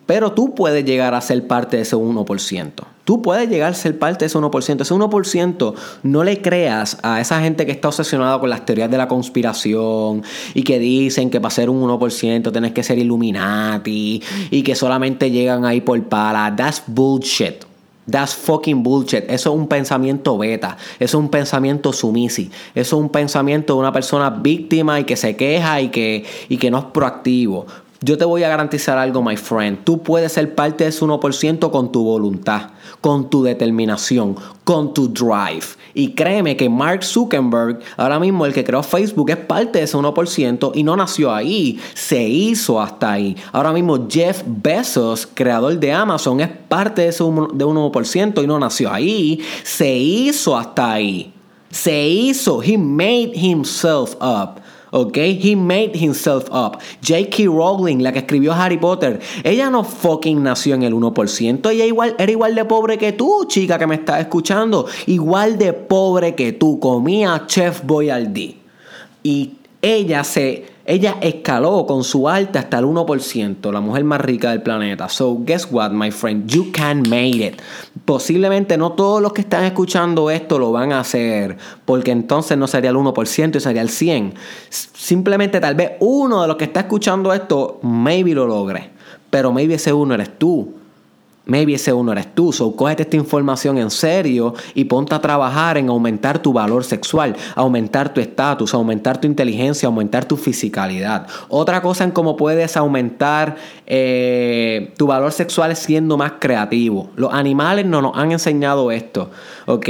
Pero 0.08 0.32
tú 0.32 0.56
puedes 0.56 0.84
llegar 0.86 1.14
a 1.14 1.22
ser 1.22 1.46
parte 1.46 1.78
de 1.78 1.84
ese 1.84 1.96
1%. 1.96 2.95
Tú 3.06 3.22
puedes 3.22 3.48
llegar 3.48 3.72
a 3.72 3.76
ser 3.76 3.98
parte 4.00 4.26
de 4.26 4.28
ese 4.28 4.38
1%. 4.38 4.82
Ese 4.82 4.94
1% 4.94 5.74
no 6.02 6.24
le 6.24 6.42
creas 6.42 6.98
a 7.04 7.22
esa 7.22 7.40
gente 7.40 7.66
que 7.68 7.72
está 7.72 7.90
obsesionada 7.90 8.40
con 8.40 8.50
las 8.50 8.66
teorías 8.66 8.90
de 8.90 8.98
la 8.98 9.08
conspiración 9.08 10.24
y 10.56 10.64
que 10.64 10.80
dicen 10.80 11.30
que 11.30 11.40
para 11.40 11.52
ser 11.52 11.70
un 11.70 11.88
1% 11.88 12.52
tienes 12.52 12.72
que 12.72 12.82
ser 12.82 12.98
Illuminati 12.98 14.24
y 14.50 14.64
que 14.64 14.76
solamente 14.76 15.30
llegan 15.30 15.66
ahí 15.66 15.82
por 15.82 16.02
pala. 16.06 16.54
That's 16.56 16.82
bullshit. 16.88 17.64
That's 18.10 18.36
fucking 18.36 18.84
bullshit. 18.84 19.24
Eso 19.30 19.54
es 19.54 19.60
un 19.60 19.68
pensamiento 19.68 20.38
beta. 20.38 20.78
Eso 21.00 21.18
es 21.18 21.24
un 21.24 21.30
pensamiento 21.30 21.94
sumisi. 21.94 22.50
Eso 22.74 22.98
es 22.98 23.02
un 23.02 23.10
pensamiento 23.10 23.74
de 23.74 23.80
una 23.80 23.92
persona 23.92 24.32
víctima 24.32 25.00
y 25.00 25.04
que 25.04 25.16
se 25.16 25.36
queja 25.36 25.82
y 25.82 25.90
que, 25.90 26.24
y 26.50 26.58
que 26.58 26.72
no 26.72 26.80
es 26.80 26.86
proactivo. 26.86 27.66
Yo 28.06 28.20
te 28.20 28.26
voy 28.26 28.44
a 28.44 28.50
garantizar 28.50 29.00
algo, 29.00 29.24
my 29.24 29.36
friend. 29.36 29.84
Tú 29.84 30.04
puedes 30.04 30.34
ser 30.34 30.54
parte 30.54 30.84
de 30.84 30.92
ese 30.92 31.04
1% 31.04 31.72
con 31.72 31.92
tu 31.92 32.04
voluntad, 32.04 32.70
con 33.02 33.32
tu 33.32 33.42
determinación, 33.42 34.36
con 34.64 34.94
tu 34.94 35.08
drive. 35.08 35.66
Y 35.96 36.14
créeme 36.14 36.56
que 36.56 36.70
Mark 36.70 37.04
Zuckerberg, 37.04 37.80
ahora 37.98 38.20
mismo 38.20 38.46
el 38.46 38.54
que 38.54 38.64
creó 38.64 38.84
Facebook, 38.84 39.32
es 39.32 39.38
parte 39.38 39.80
de 39.80 39.86
ese 39.86 39.98
1% 39.98 40.72
y 40.76 40.84
no 40.84 40.96
nació 40.96 41.34
ahí, 41.34 41.80
se 41.96 42.22
hizo 42.22 42.80
hasta 42.80 43.14
ahí. 43.14 43.36
Ahora 43.52 43.74
mismo 43.74 44.08
Jeff 44.08 44.44
Bezos, 44.46 45.28
creador 45.34 45.80
de 45.80 45.92
Amazon, 45.92 46.42
es 46.42 46.50
parte 46.50 47.02
de 47.02 47.08
ese 47.08 47.24
1% 47.24 48.44
y 48.44 48.46
no 48.46 48.60
nació 48.60 48.94
ahí, 48.94 49.42
se 49.64 49.92
hizo 49.98 50.56
hasta 50.56 50.92
ahí 50.92 51.34
Se 51.72 52.08
hizo. 52.08 52.62
He 52.62 52.78
made 52.78 53.32
himself 53.36 54.16
up. 54.22 54.62
¿Ok? 54.96 55.18
He 55.18 55.56
made 55.56 55.92
himself 55.94 56.46
up. 56.52 56.80
J.K. 57.02 57.48
Rowling, 57.48 58.02
la 58.02 58.14
que 58.14 58.20
escribió 58.20 58.54
Harry 58.54 58.78
Potter, 58.78 59.20
ella 59.44 59.70
no 59.70 59.84
fucking 59.84 60.42
nació 60.42 60.76
en 60.76 60.84
el 60.84 60.94
1%. 60.94 61.70
Ella 61.70 61.86
igual, 61.86 62.16
era 62.18 62.32
igual 62.32 62.56
de 62.56 62.64
pobre 62.66 62.98
que 62.98 63.12
tú, 63.12 63.46
chica 63.48 63.78
que 63.78 63.88
me 63.88 63.96
estás 63.96 64.22
escuchando. 64.22 64.86
Igual 65.08 65.58
de 65.58 65.74
pobre 65.74 66.34
que 66.36 66.54
tú. 66.54 66.80
Comía 66.80 67.44
Chef 67.46 67.84
Boyardee. 67.84 68.58
Y 69.22 69.54
ella 69.82 70.24
se 70.24 70.75
ella 70.86 71.18
escaló 71.22 71.86
con 71.88 72.04
su 72.04 72.30
arte 72.30 72.60
hasta 72.60 72.78
el 72.78 72.86
1%, 72.86 73.72
la 73.72 73.82
mujer 73.82 74.04
más 74.04 74.22
rica 74.22 74.52
del 74.52 74.62
planeta. 74.62 75.10
So, 75.10 75.40
guess 75.44 75.68
what, 75.72 75.92
my 75.92 76.12
friend? 76.12 76.48
You 76.48 76.72
can 76.72 77.02
make 77.10 77.44
it. 77.44 77.60
Posiblemente 78.06 78.78
no 78.78 78.92
todos 78.92 79.20
los 79.20 79.34
que 79.34 79.42
están 79.42 79.64
escuchando 79.64 80.30
esto 80.30 80.60
lo 80.60 80.72
van 80.72 80.94
a 80.94 81.00
hacer, 81.00 81.58
porque 81.86 82.12
entonces 82.12 82.56
no 82.58 82.68
sería 82.68 82.92
el 82.92 82.98
1% 82.98 83.56
y 83.56 83.60
sería 83.60 83.82
el 83.82 83.90
100%. 83.90 84.34
Simplemente 84.70 85.60
tal 85.60 85.74
vez 85.74 85.94
uno 86.00 86.44
de 86.44 86.48
los 86.48 86.58
que 86.58 86.66
está 86.66 86.82
escuchando 86.82 87.34
esto, 87.34 87.80
maybe 87.82 88.36
lo 88.36 88.46
logre. 88.46 88.92
Pero 89.32 89.52
maybe 89.52 89.74
ese 89.74 89.92
uno 89.92 90.14
eres 90.14 90.38
tú. 90.38 90.85
Maybe 91.46 91.76
ese 91.76 91.94
uno 91.94 92.12
eres 92.12 92.34
tú. 92.34 92.52
So, 92.52 92.76
cógete 92.76 93.04
esta 93.04 93.16
información 93.16 93.78
en 93.78 93.92
serio 93.92 94.54
y 94.74 94.86
ponte 94.86 95.14
a 95.14 95.20
trabajar 95.20 95.78
en 95.78 95.90
aumentar 95.90 96.40
tu 96.40 96.54
valor 96.54 96.84
sexual, 96.84 97.36
aumentar 97.56 98.14
tu 98.14 98.22
estatus, 98.22 98.74
aumentar 98.74 99.20
tu 99.20 99.28
inteligencia, 99.28 99.88
aumentar 99.88 100.26
tu 100.26 100.38
fisicalidad. 100.38 101.28
Otra 101.50 101.82
cosa 101.82 102.04
en 102.04 102.12
cómo 102.12 102.36
puedes 102.36 102.76
aumentar 102.78 103.56
eh, 103.86 104.94
tu 104.98 105.08
valor 105.08 105.32
sexual 105.32 105.72
es 105.72 105.80
siendo 105.80 106.18
más 106.18 106.34
creativo. 106.40 107.10
Los 107.16 107.34
animales 107.34 107.86
no 107.86 108.02
nos 108.02 108.18
han 108.18 108.32
enseñado 108.32 108.92
esto. 108.92 109.30
¿Ok? 109.68 109.90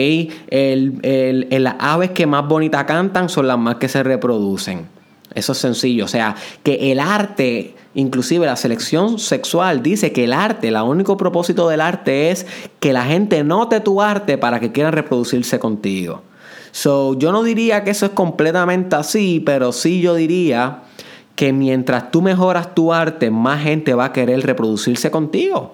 las 0.50 1.76
aves 1.80 2.12
que 2.12 2.26
más 2.26 2.48
bonitas 2.48 2.84
cantan 2.86 3.30
son 3.30 3.48
las 3.48 3.58
más 3.58 3.76
que 3.76 3.88
se 3.88 4.04
reproducen. 4.04 4.95
Eso 5.36 5.52
es 5.52 5.58
sencillo. 5.60 6.06
O 6.06 6.08
sea, 6.08 6.36
que 6.64 6.92
el 6.92 7.00
arte 7.00 7.76
Inclusive 7.96 8.46
la 8.46 8.58
selección 8.58 9.20
sexual 9.20 9.82
dice 9.82 10.12
que 10.12 10.26
el 10.26 10.34
arte, 10.34 10.68
el 10.68 10.76
único 10.76 11.16
propósito 11.16 11.70
del 11.70 11.80
arte 11.80 12.30
es 12.30 12.46
que 12.82 12.92
la 12.92 13.06
gente 13.06 13.42
note 13.46 13.80
tu 13.80 14.02
arte 14.02 14.38
para 14.38 14.60
que 14.60 14.74
quieran 14.74 14.92
reproducirse 14.92 15.60
contigo. 15.60 16.22
So, 16.72 17.18
yo 17.18 17.32
no 17.32 17.42
diría 17.42 17.86
que 17.86 17.92
eso 17.92 18.06
es 18.06 18.12
completamente 18.12 18.98
así, 18.98 19.42
pero 19.46 19.72
sí 19.72 20.02
yo 20.02 20.14
diría 20.14 20.84
que 21.36 21.54
mientras 21.54 22.12
tú 22.12 22.22
mejoras 22.22 22.76
tu 22.76 22.92
arte, 22.92 23.32
más 23.32 23.64
gente 23.64 23.94
va 23.94 24.06
a 24.06 24.14
querer 24.14 24.46
reproducirse 24.46 25.10
contigo. 25.10 25.74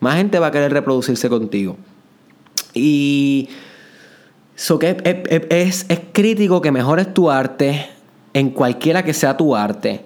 Más 0.00 0.16
gente 0.16 0.38
va 0.38 0.48
a 0.48 0.50
querer 0.50 0.74
reproducirse 0.74 1.30
contigo. 1.30 1.78
Y 2.74 3.48
so 4.56 4.78
que 4.78 4.98
es, 5.48 5.86
es 5.88 6.00
crítico 6.12 6.60
que 6.60 6.70
mejores 6.70 7.14
tu 7.14 7.30
arte 7.30 7.95
en 8.36 8.50
cualquiera 8.50 9.02
que 9.02 9.14
sea 9.14 9.38
tu 9.38 9.56
arte 9.56 10.04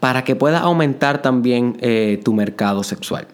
para 0.00 0.24
que 0.24 0.34
puedas 0.34 0.62
aumentar 0.62 1.20
también 1.20 1.76
eh, 1.80 2.18
tu 2.24 2.32
mercado 2.32 2.82
sexual. 2.82 3.28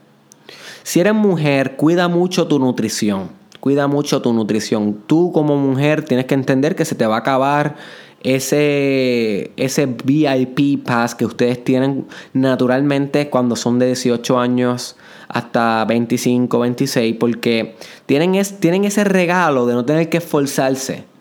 Si 0.83 0.98
eres 0.98 1.14
mujer, 1.14 1.76
cuida 1.76 2.09
mucho 2.09 2.48
tu 2.48 2.59
nutrición. 2.59 3.28
Cuida 3.61 3.87
mucho 3.87 4.20
tu 4.20 4.33
nutrición. 4.33 4.98
Tú 5.07 5.31
como 5.31 5.57
mujer 5.57 6.05
tienes 6.05 6.26
que 6.26 6.35
entender 6.35 6.74
que 6.74 6.85
se 6.85 6.96
te 6.96 7.07
va 7.07 7.14
a 7.14 7.18
acabar 7.20 7.76
ese, 8.24 9.52
ese 9.57 9.87
VIP 9.87 10.85
pass 10.85 11.14
que 11.14 11.24
ustedes 11.24 11.62
tienen 11.62 12.07
naturalmente 12.33 13.31
cuando 13.31 13.55
son 13.55 13.78
de 13.78 13.87
18 13.87 14.40
años 14.40 14.96
hasta 15.28 15.85
25, 15.85 16.59
26, 16.59 17.16
porque 17.20 17.76
tienen, 18.07 18.42
tienen 18.59 18.87
ese 18.87 19.05
regalo 19.05 19.66
de 19.66 19.74
no 19.74 19.85
tener 19.85 20.09
que 20.09 20.16
esforzarse. 20.16 21.12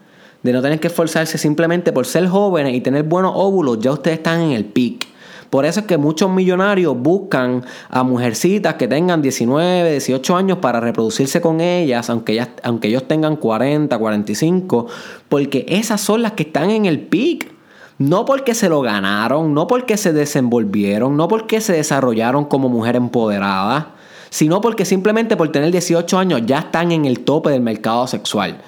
De 0.44 0.52
no 0.54 0.62
tener 0.62 0.80
que 0.80 0.88
esforzarse 0.88 1.38
simplemente 1.38 1.92
por 1.92 2.06
ser 2.06 2.28
jóvenes 2.28 2.74
y 2.76 2.82
tener 2.82 3.04
buenos 3.04 3.34
óvulos, 3.36 3.80
ya 3.80 3.92
ustedes 3.92 4.18
están 4.18 4.42
en 4.42 4.52
el 4.52 4.66
peak. 4.66 5.08
Por 5.52 5.66
eso 5.66 5.82
es 5.82 5.86
que 5.86 5.98
muchos 5.98 6.32
millonarios 6.32 6.98
buscan 6.98 7.66
a 7.90 8.04
mujercitas 8.04 8.76
que 8.76 8.88
tengan 8.88 9.22
19, 9.22 9.92
18 9.92 10.36
años 10.38 10.60
para 10.60 10.80
reproducirse 10.80 11.42
con 11.42 11.60
ellas, 11.60 12.10
aunque, 12.10 12.32
ellas, 12.32 12.50
aunque 12.64 12.88
ellos 12.88 13.06
tengan 13.06 13.36
40, 13.36 13.98
45, 13.98 14.88
porque 15.28 15.66
esas 15.68 16.00
son 16.00 16.22
las 16.22 16.32
que 16.32 16.44
están 16.44 16.70
en 16.70 16.86
el 16.86 17.02
peak. 17.02 17.52
No 17.98 18.24
porque 18.24 18.56
se 18.56 18.70
lo 18.70 18.82
ganaron, 18.82 19.54
no 19.54 19.68
porque 19.68 19.98
se 19.98 20.14
desenvolvieron, 20.14 21.18
no 21.18 21.28
porque 21.28 21.60
se 21.60 21.74
desarrollaron 21.74 22.46
como 22.46 22.70
mujer 22.70 22.96
empoderada, 22.96 23.96
sino 24.30 24.62
porque 24.62 24.86
simplemente 24.86 25.36
por 25.36 25.52
tener 25.52 25.72
18 25.72 26.18
años 26.18 26.42
ya 26.46 26.60
están 26.60 26.94
en 26.94 27.06
el 27.06 27.20
tope 27.20 27.50
del 27.50 27.62
mercado 27.62 28.08
sexual. 28.08 28.62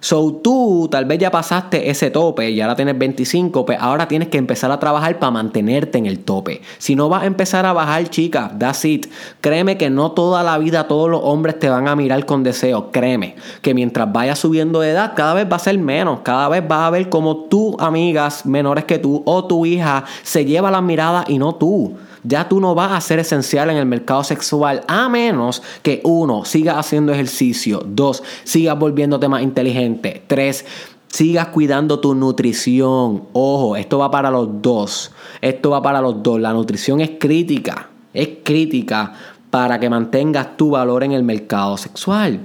So 0.00 0.32
tú 0.44 0.88
tal 0.90 1.06
vez 1.06 1.18
ya 1.18 1.30
pasaste 1.30 1.90
ese 1.90 2.12
tope 2.12 2.50
y 2.50 2.60
ahora 2.60 2.76
tienes 2.76 2.96
25, 2.96 3.66
pues 3.66 3.78
ahora 3.80 4.06
tienes 4.06 4.28
que 4.28 4.38
empezar 4.38 4.70
a 4.70 4.78
trabajar 4.78 5.18
para 5.18 5.32
mantenerte 5.32 5.98
en 5.98 6.06
el 6.06 6.20
tope. 6.20 6.62
Si 6.78 6.94
no 6.94 7.08
vas 7.08 7.24
a 7.24 7.26
empezar 7.26 7.66
a 7.66 7.72
bajar, 7.72 8.08
chica, 8.08 8.52
that's 8.58 8.84
it. 8.84 9.06
Créeme 9.40 9.76
que 9.76 9.90
no 9.90 10.12
toda 10.12 10.44
la 10.44 10.56
vida 10.58 10.86
todos 10.86 11.10
los 11.10 11.20
hombres 11.24 11.58
te 11.58 11.68
van 11.68 11.88
a 11.88 11.96
mirar 11.96 12.24
con 12.26 12.44
deseo. 12.44 12.92
Créeme 12.92 13.34
que 13.60 13.74
mientras 13.74 14.12
vayas 14.12 14.38
subiendo 14.38 14.80
de 14.80 14.90
edad, 14.90 15.14
cada 15.16 15.34
vez 15.34 15.50
va 15.50 15.56
a 15.56 15.60
ser 15.60 15.76
menos. 15.78 16.20
Cada 16.20 16.48
vez 16.48 16.66
vas 16.66 16.82
a 16.82 16.90
ver 16.90 17.08
como 17.08 17.36
tus 17.46 17.74
amigas 17.80 18.46
menores 18.46 18.84
que 18.84 18.98
tú 18.98 19.22
o 19.26 19.46
tu 19.46 19.66
hija 19.66 20.04
se 20.22 20.44
lleva 20.44 20.70
la 20.70 20.80
mirada 20.80 21.24
y 21.26 21.38
no 21.38 21.56
tú 21.56 21.96
ya 22.22 22.48
tú 22.48 22.60
no 22.60 22.74
vas 22.74 22.92
a 22.92 23.00
ser 23.00 23.18
esencial 23.18 23.70
en 23.70 23.76
el 23.76 23.86
mercado 23.86 24.24
sexual 24.24 24.82
a 24.88 25.08
menos 25.08 25.62
que 25.82 26.00
uno, 26.04 26.44
sigas 26.44 26.76
haciendo 26.76 27.12
ejercicio, 27.12 27.82
dos, 27.86 28.22
sigas 28.44 28.78
volviéndote 28.78 29.28
más 29.28 29.42
inteligente, 29.42 30.22
tres, 30.26 30.64
sigas 31.08 31.48
cuidando 31.48 32.00
tu 32.00 32.14
nutrición. 32.14 33.24
Ojo, 33.32 33.76
esto 33.76 33.98
va 33.98 34.10
para 34.10 34.30
los 34.30 34.62
dos. 34.62 35.12
Esto 35.40 35.70
va 35.70 35.82
para 35.82 36.00
los 36.00 36.22
dos. 36.22 36.40
La 36.40 36.52
nutrición 36.52 37.00
es 37.00 37.12
crítica. 37.18 37.90
Es 38.12 38.28
crítica 38.44 39.12
para 39.50 39.80
que 39.80 39.90
mantengas 39.90 40.56
tu 40.56 40.70
valor 40.70 41.04
en 41.04 41.12
el 41.12 41.22
mercado 41.22 41.76
sexual. 41.76 42.40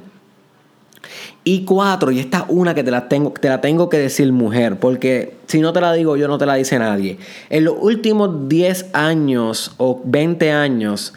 Y 1.45 1.65
cuatro, 1.65 2.12
y 2.12 2.19
esta 2.19 2.39
es 2.39 2.43
una 2.47 2.73
que 2.73 2.84
te 2.84 2.91
la, 2.91 3.10
tengo, 3.10 3.32
te 3.32 3.49
la 3.49 3.60
tengo 3.60 3.89
que 3.89 3.97
decir 3.97 4.32
mujer, 4.32 4.79
porque 4.79 5.36
si 5.47 5.60
no 5.60 5.73
te 5.73 5.82
la 5.82 5.91
digo 5.91 6.15
yo, 6.15 6.29
no 6.29 6.38
te 6.38 6.45
la 6.45 6.56
dice 6.56 6.79
nadie. 6.79 7.17
En 7.49 7.65
los 7.65 7.75
últimos 7.82 8.47
10 8.47 8.91
años 8.93 9.73
o 9.77 10.01
20 10.06 10.51
años, 10.53 11.13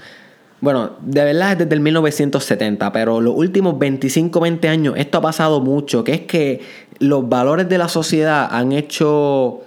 bueno, 0.61 0.97
de 1.01 1.23
verdad 1.23 1.53
es 1.53 1.59
desde 1.59 1.75
el 1.75 1.81
1970, 1.81 2.91
pero 2.93 3.21
los 3.21 3.37
últimos 3.37 3.79
25, 3.79 4.41
20 4.41 4.69
años 4.69 4.95
esto 4.97 5.19
ha 5.19 5.21
pasado 5.21 5.61
mucho, 5.61 6.03
que 6.03 6.15
es 6.15 6.21
que 6.23 6.61
los 6.99 7.29
valores 7.29 7.69
de 7.69 7.79
la 7.79 7.89
sociedad 7.89 8.49
han 8.51 8.73
hecho 8.73 9.61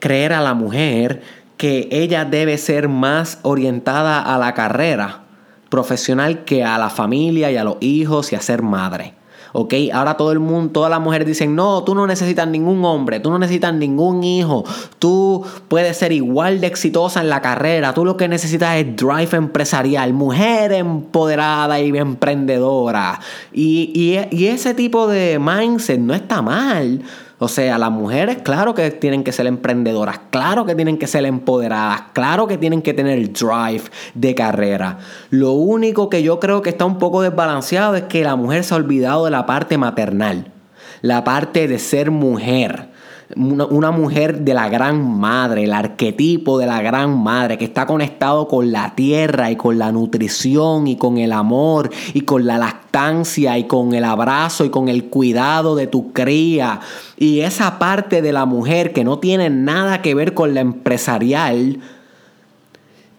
creer 0.00 0.32
a 0.32 0.40
la 0.40 0.54
mujer 0.54 1.22
que 1.56 1.88
ella 1.92 2.24
debe 2.24 2.58
ser 2.58 2.88
más 2.88 3.38
orientada 3.42 4.20
a 4.20 4.38
la 4.38 4.54
carrera 4.54 5.20
profesional 5.68 6.44
que 6.44 6.64
a 6.64 6.76
la 6.78 6.90
familia 6.90 7.52
y 7.52 7.56
a 7.56 7.62
los 7.62 7.76
hijos 7.80 8.32
y 8.32 8.34
a 8.34 8.40
ser 8.40 8.62
madre. 8.62 9.21
¿Ok? 9.52 9.74
Ahora 9.92 10.16
todo 10.16 10.32
el 10.32 10.40
mundo, 10.40 10.72
todas 10.72 10.90
las 10.90 11.00
mujeres 11.00 11.26
dicen, 11.26 11.54
no, 11.54 11.84
tú 11.84 11.94
no 11.94 12.06
necesitas 12.06 12.46
ningún 12.48 12.84
hombre, 12.84 13.20
tú 13.20 13.30
no 13.30 13.38
necesitas 13.38 13.74
ningún 13.74 14.24
hijo, 14.24 14.64
tú 14.98 15.44
puedes 15.68 15.96
ser 15.96 16.12
igual 16.12 16.60
de 16.60 16.66
exitosa 16.66 17.20
en 17.20 17.28
la 17.28 17.40
carrera, 17.40 17.94
tú 17.94 18.04
lo 18.04 18.16
que 18.16 18.28
necesitas 18.28 18.76
es 18.76 18.96
drive 18.96 19.36
empresarial, 19.36 20.12
mujer 20.12 20.72
empoderada 20.72 21.80
y 21.80 21.96
emprendedora. 21.96 23.20
Y, 23.52 24.26
y 24.30 24.46
ese 24.46 24.74
tipo 24.74 25.06
de 25.06 25.38
mindset 25.38 26.00
no 26.00 26.14
está 26.14 26.42
mal. 26.42 27.02
O 27.44 27.48
sea, 27.48 27.76
las 27.76 27.90
mujeres, 27.90 28.38
claro 28.44 28.72
que 28.72 28.88
tienen 28.92 29.24
que 29.24 29.32
ser 29.32 29.48
emprendedoras, 29.48 30.20
claro 30.30 30.64
que 30.64 30.76
tienen 30.76 30.96
que 30.96 31.08
ser 31.08 31.24
empoderadas, 31.24 32.02
claro 32.12 32.46
que 32.46 32.56
tienen 32.56 32.82
que 32.82 32.94
tener 32.94 33.32
drive 33.32 33.82
de 34.14 34.36
carrera. 34.36 34.98
Lo 35.30 35.50
único 35.50 36.08
que 36.08 36.22
yo 36.22 36.38
creo 36.38 36.62
que 36.62 36.70
está 36.70 36.84
un 36.84 36.98
poco 36.98 37.20
desbalanceado 37.20 37.96
es 37.96 38.04
que 38.04 38.22
la 38.22 38.36
mujer 38.36 38.62
se 38.62 38.74
ha 38.74 38.76
olvidado 38.76 39.24
de 39.24 39.32
la 39.32 39.44
parte 39.44 39.76
maternal, 39.76 40.52
la 41.00 41.24
parte 41.24 41.66
de 41.66 41.80
ser 41.80 42.12
mujer 42.12 42.91
una, 43.36 43.90
mujer 43.90 44.40
de 44.40 44.54
la 44.54 44.68
gran 44.68 45.18
madre, 45.18 45.64
el 45.64 45.72
arquetipo 45.72 46.58
de 46.58 46.66
la 46.66 46.82
gran 46.82 47.22
madre, 47.22 47.58
que 47.58 47.64
está 47.64 47.86
conectado 47.86 48.48
con 48.48 48.72
la 48.72 48.94
tierra 48.94 49.50
y 49.50 49.56
con 49.56 49.78
la 49.78 49.92
nutrición 49.92 50.86
y 50.86 50.96
con 50.96 51.18
el 51.18 51.32
amor 51.32 51.90
y 52.14 52.22
con 52.22 52.46
la 52.46 52.58
lactancia 52.58 53.58
y 53.58 53.64
con 53.64 53.94
el 53.94 54.04
abrazo 54.04 54.64
y 54.64 54.70
con 54.70 54.88
el 54.88 55.04
cuidado 55.04 55.76
de 55.76 55.86
tu 55.86 56.12
cría. 56.12 56.80
Y 57.16 57.40
esa 57.40 57.78
parte 57.78 58.22
de 58.22 58.32
la 58.32 58.44
mujer 58.44 58.92
que 58.92 59.04
no 59.04 59.18
tiene 59.18 59.50
nada 59.50 60.02
que 60.02 60.14
ver 60.14 60.34
con 60.34 60.54
la 60.54 60.60
empresarial, 60.60 61.78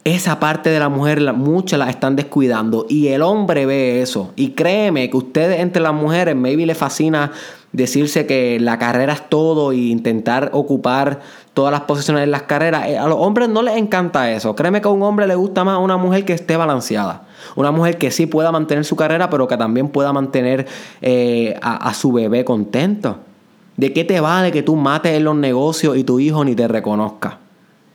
esa 0.03 0.39
parte 0.39 0.69
de 0.69 0.79
la 0.79 0.89
mujer, 0.89 1.33
muchas 1.33 1.79
la 1.79 1.89
están 1.89 2.15
descuidando. 2.15 2.85
Y 2.89 3.07
el 3.07 3.21
hombre 3.21 3.65
ve 3.65 4.01
eso. 4.01 4.33
Y 4.35 4.49
créeme 4.49 5.09
que 5.09 5.17
ustedes 5.17 5.61
entre 5.61 5.81
las 5.81 5.93
mujeres, 5.93 6.35
maybe 6.35 6.65
le 6.65 6.75
fascina 6.75 7.31
decirse 7.73 8.27
que 8.27 8.59
la 8.59 8.77
carrera 8.77 9.13
es 9.13 9.29
todo 9.29 9.71
e 9.71 9.77
intentar 9.77 10.51
ocupar 10.53 11.19
todas 11.53 11.71
las 11.71 11.81
posiciones 11.81 12.23
en 12.23 12.31
las 12.31 12.43
carreras. 12.43 12.87
Eh, 12.87 12.97
a 12.97 13.07
los 13.07 13.17
hombres 13.19 13.49
no 13.49 13.61
les 13.61 13.75
encanta 13.75 14.31
eso. 14.31 14.55
Créeme 14.55 14.79
que 14.79 14.87
a 14.87 14.91
un 14.91 15.01
hombre 15.03 15.27
le 15.27 15.35
gusta 15.35 15.63
más 15.63 15.79
una 15.79 15.97
mujer 15.97 16.23
que 16.23 16.33
esté 16.33 16.55
balanceada. 16.55 17.23
Una 17.55 17.71
mujer 17.71 17.97
que 17.97 18.11
sí 18.11 18.27
pueda 18.27 18.51
mantener 18.51 18.85
su 18.85 18.95
carrera, 18.95 19.29
pero 19.29 19.47
que 19.47 19.57
también 19.57 19.89
pueda 19.89 20.13
mantener 20.13 20.67
eh, 21.01 21.59
a, 21.61 21.93
su 21.93 22.11
bebé 22.13 22.45
contento. 22.45 23.17
¿De 23.75 23.91
qué 23.91 24.03
te 24.03 24.19
vale 24.19 24.51
que 24.51 24.61
tú 24.61 24.75
mates 24.75 25.17
en 25.17 25.23
los 25.23 25.35
negocios 25.35 25.97
y 25.97 26.03
tu 26.03 26.19
hijo 26.19 26.45
ni 26.45 26.55
te 26.55 26.67
reconozca? 26.67 27.39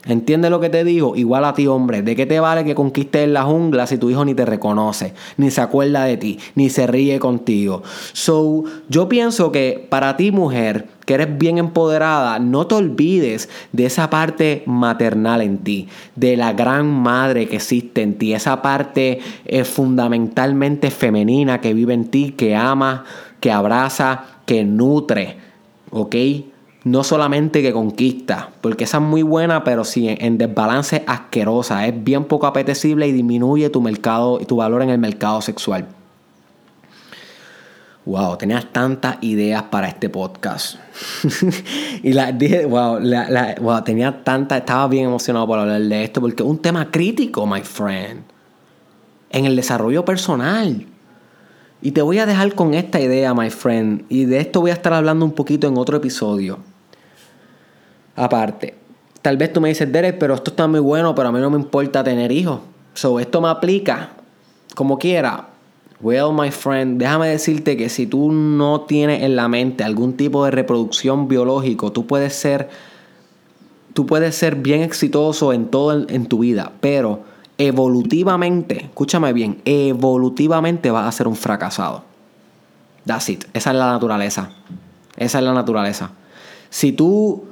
¿Entiendes 0.06 0.50
lo 0.50 0.60
que 0.60 0.70
te 0.70 0.84
digo? 0.84 1.16
Igual 1.16 1.44
a 1.44 1.54
ti, 1.54 1.66
hombre. 1.66 2.02
¿De 2.02 2.14
qué 2.14 2.24
te 2.24 2.38
vale 2.40 2.64
que 2.64 2.74
conquistes 2.74 3.24
en 3.24 3.32
la 3.32 3.42
jungla 3.42 3.86
si 3.86 3.98
tu 3.98 4.08
hijo 4.08 4.24
ni 4.24 4.34
te 4.34 4.44
reconoce, 4.44 5.12
ni 5.36 5.50
se 5.50 5.60
acuerda 5.60 6.04
de 6.04 6.16
ti, 6.16 6.38
ni 6.54 6.70
se 6.70 6.86
ríe 6.86 7.18
contigo? 7.18 7.82
So, 8.12 8.64
yo 8.88 9.08
pienso 9.08 9.50
que 9.50 9.86
para 9.90 10.16
ti, 10.16 10.30
mujer, 10.30 10.86
que 11.04 11.14
eres 11.14 11.36
bien 11.36 11.58
empoderada, 11.58 12.38
no 12.38 12.66
te 12.66 12.76
olvides 12.76 13.48
de 13.72 13.86
esa 13.86 14.08
parte 14.08 14.62
maternal 14.66 15.42
en 15.42 15.58
ti, 15.58 15.88
de 16.14 16.36
la 16.36 16.52
gran 16.52 16.86
madre 16.86 17.48
que 17.48 17.56
existe 17.56 18.02
en 18.02 18.18
ti, 18.18 18.34
esa 18.34 18.62
parte 18.62 19.18
eh, 19.46 19.64
fundamentalmente 19.64 20.90
femenina 20.90 21.60
que 21.60 21.74
vive 21.74 21.94
en 21.94 22.06
ti, 22.06 22.34
que 22.36 22.54
ama, 22.54 23.04
que 23.40 23.50
abraza, 23.50 24.24
que 24.46 24.64
nutre, 24.64 25.36
¿ok? 25.90 26.14
No 26.90 27.04
solamente 27.04 27.62
que 27.62 27.72
conquista, 27.72 28.50
porque 28.60 28.84
esa 28.84 28.98
es 28.98 29.02
muy 29.02 29.22
buena, 29.22 29.64
pero 29.64 29.84
si 29.84 30.08
en 30.08 30.38
desbalance 30.38 31.04
asquerosa, 31.06 31.86
es 31.86 32.04
bien 32.04 32.24
poco 32.24 32.46
apetecible 32.46 33.06
y 33.06 33.12
disminuye 33.12 33.68
tu 33.70 33.80
mercado, 33.80 34.38
tu 34.38 34.56
valor 34.56 34.82
en 34.82 34.90
el 34.90 34.98
mercado 34.98 35.40
sexual. 35.40 35.86
Wow, 38.06 38.38
tenías 38.38 38.72
tantas 38.72 39.18
ideas 39.20 39.64
para 39.64 39.88
este 39.88 40.08
podcast. 40.08 40.76
y 42.02 42.14
la 42.14 42.32
dije, 42.32 42.64
wow, 42.64 43.00
wow, 43.60 43.84
tenía 43.84 44.24
tantas, 44.24 44.60
estaba 44.60 44.88
bien 44.88 45.06
emocionado 45.06 45.46
por 45.46 45.58
hablar 45.58 45.82
de 45.82 46.04
esto, 46.04 46.22
porque 46.22 46.42
es 46.42 46.48
un 46.48 46.58
tema 46.58 46.90
crítico, 46.90 47.46
my 47.46 47.60
friend, 47.60 48.22
en 49.30 49.44
el 49.44 49.54
desarrollo 49.56 50.06
personal. 50.06 50.86
Y 51.82 51.90
te 51.90 52.00
voy 52.00 52.18
a 52.18 52.24
dejar 52.24 52.54
con 52.54 52.72
esta 52.72 52.98
idea, 52.98 53.34
my 53.34 53.50
friend, 53.50 54.04
y 54.08 54.24
de 54.24 54.40
esto 54.40 54.62
voy 54.62 54.70
a 54.70 54.74
estar 54.74 54.94
hablando 54.94 55.26
un 55.26 55.32
poquito 55.32 55.68
en 55.68 55.76
otro 55.76 55.98
episodio 55.98 56.58
aparte. 58.18 58.74
Tal 59.22 59.36
vez 59.36 59.52
tú 59.52 59.60
me 59.60 59.68
dices, 59.68 59.90
Derek, 59.90 60.18
pero 60.18 60.34
esto 60.34 60.50
está 60.50 60.66
muy 60.66 60.80
bueno, 60.80 61.14
pero 61.14 61.28
a 61.28 61.32
mí 61.32 61.40
no 61.40 61.50
me 61.50 61.58
importa 61.58 62.04
tener 62.04 62.32
hijos. 62.32 62.60
So, 62.94 63.20
esto 63.20 63.40
me 63.40 63.48
aplica 63.48 64.10
como 64.74 64.98
quiera. 64.98 65.48
Well, 66.00 66.32
my 66.32 66.50
friend, 66.50 67.00
déjame 67.00 67.28
decirte 67.28 67.76
que 67.76 67.88
si 67.88 68.06
tú 68.06 68.30
no 68.30 68.82
tienes 68.82 69.22
en 69.22 69.34
la 69.34 69.48
mente 69.48 69.82
algún 69.82 70.16
tipo 70.16 70.44
de 70.44 70.52
reproducción 70.52 71.26
biológico, 71.26 71.90
tú 71.90 72.06
puedes 72.06 72.34
ser, 72.34 72.68
tú 73.94 74.06
puedes 74.06 74.36
ser 74.36 74.54
bien 74.54 74.82
exitoso 74.82 75.52
en 75.52 75.66
todo 75.66 76.06
en 76.08 76.26
tu 76.26 76.38
vida, 76.38 76.70
pero 76.80 77.24
evolutivamente, 77.58 78.84
escúchame 78.84 79.32
bien, 79.32 79.60
evolutivamente 79.64 80.92
vas 80.92 81.08
a 81.08 81.12
ser 81.12 81.26
un 81.26 81.34
fracasado. 81.34 82.04
That's 83.04 83.28
it. 83.30 83.44
Esa 83.52 83.70
es 83.70 83.76
la 83.76 83.90
naturaleza. 83.90 84.50
Esa 85.16 85.38
es 85.38 85.44
la 85.44 85.52
naturaleza. 85.52 86.12
Si 86.70 86.92
tú 86.92 87.47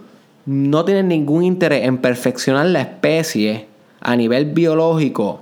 no 0.46 0.84
tienes 0.84 1.04
ningún 1.04 1.42
interés 1.42 1.84
en 1.84 1.98
perfeccionar 1.98 2.66
la 2.66 2.80
especie 2.80 3.66
a 4.00 4.16
nivel 4.16 4.46
biológico, 4.46 5.40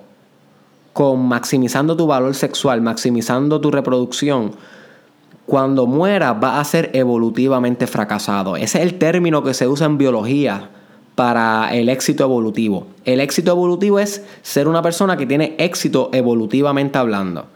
con 0.94 1.26
maximizando 1.28 1.96
tu 1.96 2.06
valor 2.06 2.34
sexual, 2.34 2.80
maximizando 2.80 3.60
tu 3.60 3.70
reproducción, 3.70 4.52
cuando 5.46 5.86
mueras 5.86 6.40
vas 6.40 6.58
a 6.58 6.64
ser 6.64 6.90
evolutivamente 6.94 7.86
fracasado. 7.86 8.56
Ese 8.56 8.78
es 8.78 8.84
el 8.84 8.98
término 8.98 9.42
que 9.42 9.52
se 9.52 9.68
usa 9.68 9.86
en 9.86 9.98
biología 9.98 10.70
para 11.14 11.74
el 11.74 11.90
éxito 11.90 12.24
evolutivo. 12.24 12.86
El 13.04 13.20
éxito 13.20 13.50
evolutivo 13.50 13.98
es 13.98 14.24
ser 14.42 14.68
una 14.68 14.82
persona 14.82 15.16
que 15.16 15.26
tiene 15.26 15.54
éxito 15.58 16.08
evolutivamente 16.12 16.96
hablando. 16.96 17.46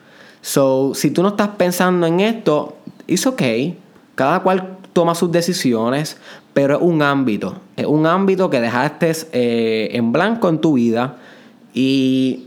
So, 0.43 0.93
si 0.95 1.11
tú 1.11 1.23
no 1.23 1.31
estás 1.31 1.49
pensando 1.57 2.07
en 2.07 2.21
esto, 2.21 2.77
es 3.07 3.27
ok. 3.27 3.43
Cada 4.15 4.41
cual 4.41 4.78
toma 4.99 5.15
sus 5.15 5.31
decisiones, 5.31 6.17
pero 6.55 6.75
es 6.75 6.83
un 6.83 7.03
ámbito, 7.03 7.55
es 7.77 7.87
un 7.87 8.05
ámbito 8.05 8.51
que 8.51 8.61
dejaste 8.61 9.13
eh, 9.31 9.91
en 9.93 10.11
blanco 10.11 10.49
en 10.49 10.59
tu 10.59 10.73
vida 10.73 11.19
y, 11.73 12.47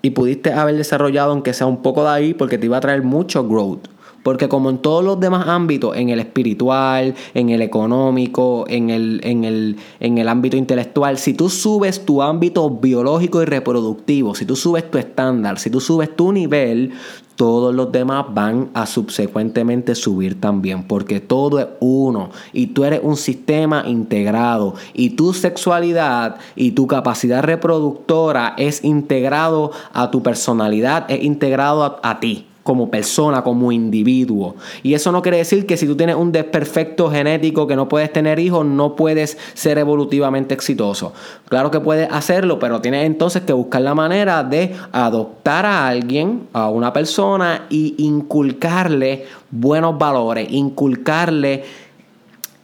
y 0.00 0.10
pudiste 0.10 0.52
haber 0.52 0.76
desarrollado, 0.76 1.32
aunque 1.32 1.52
sea 1.52 1.66
un 1.66 1.82
poco 1.82 2.04
de 2.04 2.10
ahí, 2.10 2.32
porque 2.32 2.58
te 2.58 2.66
iba 2.66 2.76
a 2.76 2.80
traer 2.80 3.02
mucho 3.02 3.44
growth. 3.48 3.88
Porque 4.22 4.48
como 4.48 4.70
en 4.70 4.78
todos 4.78 5.02
los 5.02 5.18
demás 5.18 5.48
ámbitos, 5.48 5.96
en 5.96 6.10
el 6.10 6.20
espiritual, 6.20 7.16
en 7.34 7.48
el 7.48 7.60
económico, 7.60 8.66
en 8.68 8.90
el, 8.90 9.20
en 9.24 9.42
el, 9.42 9.76
en 9.98 10.18
el 10.18 10.28
ámbito 10.28 10.56
intelectual, 10.56 11.18
si 11.18 11.34
tú 11.34 11.48
subes 11.48 12.04
tu 12.04 12.22
ámbito 12.22 12.70
biológico 12.70 13.42
y 13.42 13.46
reproductivo, 13.46 14.36
si 14.36 14.44
tú 14.44 14.54
subes 14.54 14.88
tu 14.88 14.98
estándar, 14.98 15.58
si 15.58 15.70
tú 15.70 15.80
subes 15.80 16.14
tu 16.14 16.30
nivel, 16.30 16.92
todos 17.36 17.74
los 17.74 17.90
demás 17.90 18.26
van 18.34 18.70
a 18.74 18.86
subsecuentemente 18.86 19.94
subir 19.94 20.40
también, 20.40 20.84
porque 20.84 21.20
todo 21.20 21.58
es 21.58 21.68
uno 21.80 22.30
y 22.52 22.68
tú 22.68 22.84
eres 22.84 23.00
un 23.02 23.16
sistema 23.16 23.84
integrado 23.86 24.74
y 24.92 25.10
tu 25.10 25.32
sexualidad 25.32 26.36
y 26.54 26.72
tu 26.72 26.86
capacidad 26.86 27.42
reproductora 27.42 28.54
es 28.58 28.84
integrado 28.84 29.72
a 29.92 30.10
tu 30.10 30.22
personalidad, 30.22 31.10
es 31.10 31.22
integrado 31.22 31.82
a, 31.84 32.00
a 32.02 32.20
ti 32.20 32.46
como 32.62 32.90
persona, 32.90 33.42
como 33.42 33.72
individuo. 33.72 34.56
Y 34.82 34.94
eso 34.94 35.12
no 35.12 35.22
quiere 35.22 35.38
decir 35.38 35.66
que 35.66 35.76
si 35.76 35.86
tú 35.86 35.96
tienes 35.96 36.16
un 36.16 36.32
desperfecto 36.32 37.10
genético 37.10 37.66
que 37.66 37.76
no 37.76 37.88
puedes 37.88 38.12
tener 38.12 38.38
hijos, 38.38 38.66
no 38.66 38.96
puedes 38.96 39.38
ser 39.54 39.78
evolutivamente 39.78 40.54
exitoso. 40.54 41.12
Claro 41.48 41.70
que 41.70 41.80
puedes 41.80 42.10
hacerlo, 42.12 42.58
pero 42.58 42.80
tienes 42.80 43.06
entonces 43.06 43.42
que 43.42 43.52
buscar 43.52 43.82
la 43.82 43.94
manera 43.94 44.44
de 44.44 44.74
adoptar 44.92 45.64
a 45.66 45.88
alguien, 45.88 46.48
a 46.52 46.68
una 46.68 46.92
persona, 46.92 47.66
y 47.70 47.94
inculcarle 47.98 49.26
buenos 49.50 49.98
valores, 49.98 50.46
inculcarle 50.50 51.64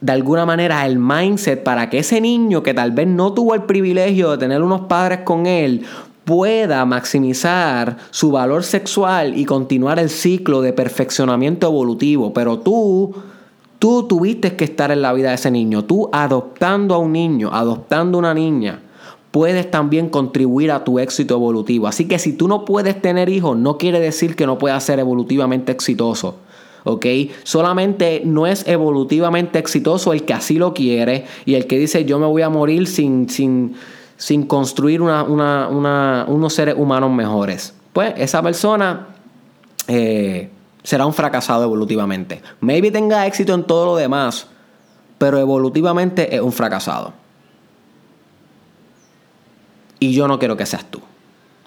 de 0.00 0.12
alguna 0.12 0.44
manera 0.44 0.84
el 0.86 0.98
mindset 0.98 1.62
para 1.62 1.88
que 1.88 1.98
ese 1.98 2.20
niño 2.20 2.62
que 2.62 2.74
tal 2.74 2.92
vez 2.92 3.08
no 3.08 3.32
tuvo 3.32 3.54
el 3.54 3.62
privilegio 3.62 4.30
de 4.30 4.38
tener 4.38 4.62
unos 4.62 4.82
padres 4.82 5.20
con 5.24 5.46
él 5.46 5.84
pueda 6.26 6.84
maximizar 6.84 7.98
su 8.10 8.32
valor 8.32 8.64
sexual 8.64 9.38
y 9.38 9.44
continuar 9.44 10.00
el 10.00 10.10
ciclo 10.10 10.60
de 10.60 10.72
perfeccionamiento 10.72 11.68
evolutivo. 11.68 12.34
Pero 12.34 12.58
tú, 12.58 13.14
tú 13.78 14.08
tuviste 14.08 14.56
que 14.56 14.64
estar 14.64 14.90
en 14.90 15.02
la 15.02 15.12
vida 15.12 15.28
de 15.28 15.36
ese 15.36 15.52
niño. 15.52 15.84
Tú 15.84 16.10
adoptando 16.12 16.96
a 16.96 16.98
un 16.98 17.12
niño, 17.12 17.50
adoptando 17.52 18.18
una 18.18 18.34
niña, 18.34 18.82
puedes 19.30 19.70
también 19.70 20.08
contribuir 20.08 20.72
a 20.72 20.82
tu 20.82 20.98
éxito 20.98 21.34
evolutivo. 21.34 21.86
Así 21.86 22.08
que 22.08 22.18
si 22.18 22.32
tú 22.32 22.48
no 22.48 22.64
puedes 22.64 23.00
tener 23.00 23.28
hijos, 23.28 23.56
no 23.56 23.78
quiere 23.78 24.00
decir 24.00 24.34
que 24.34 24.46
no 24.46 24.58
puedas 24.58 24.82
ser 24.82 24.98
evolutivamente 24.98 25.70
exitoso. 25.70 26.34
¿ok? 26.82 27.06
Solamente 27.44 28.22
no 28.24 28.48
es 28.48 28.66
evolutivamente 28.66 29.60
exitoso 29.60 30.12
el 30.12 30.24
que 30.24 30.32
así 30.32 30.54
lo 30.54 30.74
quiere 30.74 31.24
y 31.44 31.54
el 31.54 31.68
que 31.68 31.78
dice 31.78 32.04
yo 32.04 32.18
me 32.18 32.26
voy 32.26 32.42
a 32.42 32.48
morir 32.48 32.88
sin, 32.88 33.28
sin, 33.28 33.74
sin 34.16 34.46
construir 34.46 35.02
unos 35.02 36.54
seres 36.54 36.74
humanos 36.78 37.10
mejores. 37.10 37.74
Pues 37.92 38.14
esa 38.16 38.42
persona 38.42 39.08
eh, 39.88 40.50
será 40.82 41.06
un 41.06 41.12
fracasado 41.12 41.64
evolutivamente. 41.64 42.42
Maybe 42.60 42.90
tenga 42.90 43.26
éxito 43.26 43.54
en 43.54 43.64
todo 43.64 43.86
lo 43.86 43.96
demás, 43.96 44.46
pero 45.18 45.38
evolutivamente 45.38 46.34
es 46.34 46.40
un 46.40 46.52
fracasado. 46.52 47.12
Y 49.98 50.12
yo 50.12 50.28
no 50.28 50.38
quiero 50.38 50.56
que 50.56 50.66
seas 50.66 50.84
tú. 50.84 51.00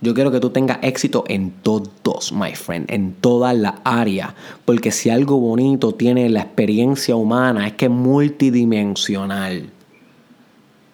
Yo 0.02 0.14
quiero 0.14 0.32
que 0.32 0.40
tú 0.40 0.52
tengas 0.52 0.80
éxito 0.82 1.26
en 1.28 1.52
todos, 1.52 2.32
my 2.32 2.56
friend, 2.56 2.90
en 2.90 3.14
toda 3.14 3.54
la 3.54 3.82
área. 3.84 4.34
Porque 4.64 4.92
si 4.92 5.10
algo 5.10 5.40
bonito 5.40 5.94
tiene 5.94 6.30
la 6.30 6.42
experiencia 6.42 7.16
humana 7.16 7.68
es 7.68 7.74
que 7.74 7.86
es 7.86 7.92
multidimensional. 7.92 9.72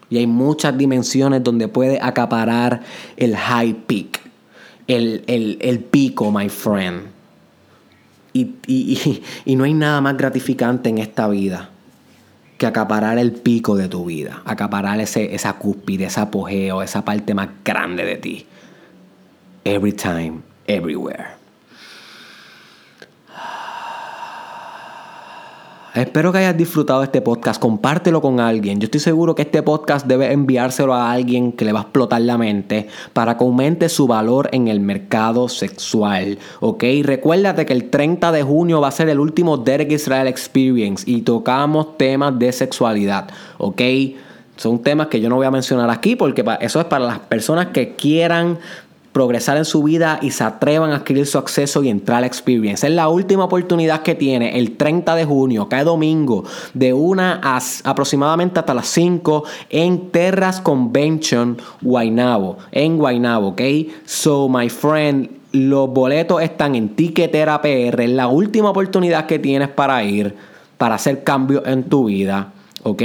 Y 0.10 0.18
hay 0.18 0.28
muchas 0.28 0.78
dimensiones 0.78 1.44
donde 1.44 1.68
puede 1.68 2.00
acaparar 2.02 2.82
el 3.18 3.36
high 3.36 3.74
peak, 3.74 4.22
el, 4.88 5.88
pico, 5.92 6.32
my 6.32 6.50
friend. 6.50 7.08
Y, 8.34 9.56
no 9.56 9.64
hay 9.64 9.74
nada 9.74 10.02
más 10.02 10.18
gratificante 10.18 10.90
en 10.90 10.98
esta 10.98 11.28
vida 11.28 11.70
que 12.58 12.66
acaparar 12.66 13.18
el 13.18 13.34
pico 13.34 13.76
de 13.76 13.90
tu 13.90 14.06
vida, 14.06 14.42
acaparar 14.46 15.00
ese, 15.00 15.36
esa 15.36 15.54
cúspide, 15.54 16.06
ese 16.06 16.22
apogeo, 16.22 16.82
esa 16.82 17.04
parte 17.04 17.34
más 17.34 17.50
grande 17.64 18.06
de 18.06 18.16
ti. 18.16 18.46
Every 19.66 19.92
time, 19.92 20.42
everywhere. 20.68 21.35
Espero 25.96 26.34
que 26.34 26.40
hayas 26.40 26.58
disfrutado 26.58 27.04
este 27.04 27.22
podcast. 27.22 27.62
Compártelo 27.62 28.22
con 28.22 28.42
alguien. 28.42 28.82
Yo 28.82 28.86
estoy 28.88 29.00
seguro 29.00 29.34
que 29.34 29.44
este 29.44 29.64
podcast 29.64 30.06
debe 30.06 30.30
enviárselo 30.30 30.94
a 30.94 31.10
alguien 31.10 31.54
que 31.54 31.64
le 31.64 31.72
va 31.72 31.80
a 31.80 31.82
explotar 31.84 32.20
la 32.20 32.38
mente 32.38 32.90
para 33.14 33.38
que 33.38 33.46
aumente 33.46 33.88
su 33.88 34.06
valor 34.06 34.50
en 34.52 34.68
el 34.68 34.82
mercado 34.82 35.48
sexual. 35.48 36.38
¿Ok? 36.60 36.84
Recuérdate 37.02 37.66
que 37.66 37.72
el 37.72 37.90
30 37.90 38.34
de 38.34 38.44
junio 38.44 38.82
va 38.82 38.90
a 38.90 38.92
ser 38.92 39.08
el 39.08 39.22
último 39.22 39.56
Derek 39.56 39.90
Israel 39.94 40.28
Experience 40.28 41.10
y 41.10 41.22
tocamos 41.22 41.98
temas 41.98 42.38
de 42.38 42.52
sexualidad. 42.52 43.30
¿Ok? 43.58 43.82
Son 44.58 44.80
temas 44.80 45.08
que 45.08 45.22
yo 45.22 45.30
no 45.30 45.38
voy 45.38 45.46
a 45.46 45.52
mencionar 45.52 45.90
aquí 45.90 46.18
porque 46.18 46.44
eso 46.60 46.80
es 46.82 46.86
para 46.88 47.06
las 47.06 47.20
personas 47.20 47.68
que 47.68 47.96
quieran 47.96 48.58
progresar 49.16 49.56
en 49.56 49.64
su 49.64 49.82
vida 49.82 50.20
y 50.22 50.32
se 50.32 50.44
atrevan 50.44 50.92
a 50.92 50.98
adquirir 50.98 51.26
su 51.26 51.38
acceso 51.38 51.82
y 51.82 51.88
entrar 51.88 52.18
a 52.18 52.22
la 52.22 52.28
experience. 52.28 52.86
Es 52.86 52.92
la 52.92 53.08
última 53.08 53.46
oportunidad 53.46 54.02
que 54.02 54.14
tiene 54.14 54.60
el 54.60 54.76
30 54.76 55.16
de 55.16 55.24
junio, 55.24 55.70
cada 55.70 55.86
domingo, 55.86 56.44
de 56.74 56.92
una 56.92 57.40
a 57.42 57.62
aproximadamente 57.86 58.60
hasta 58.60 58.74
las 58.74 58.88
5 58.88 59.46
en 59.70 60.10
Terras 60.10 60.60
Convention, 60.60 61.56
Guaynabo. 61.82 62.58
En 62.74 62.98
Guaynabo, 62.98 63.48
¿ok? 63.48 63.62
So, 64.04 64.50
my 64.50 64.68
friend, 64.68 65.30
los 65.54 65.90
boletos 65.90 66.42
están 66.42 66.76
en 66.76 66.90
Tiquetera 66.90 67.62
PR. 67.62 68.02
Es 68.02 68.10
la 68.10 68.28
última 68.28 68.72
oportunidad 68.72 69.28
que 69.28 69.40
tienes 69.40 69.70
para 69.70 70.04
ir, 70.04 70.36
para 70.78 70.96
hacer 70.96 71.24
cambios 71.24 71.66
en 71.66 71.84
tu 71.84 72.04
vida, 72.04 72.52
¿ok? 72.84 73.02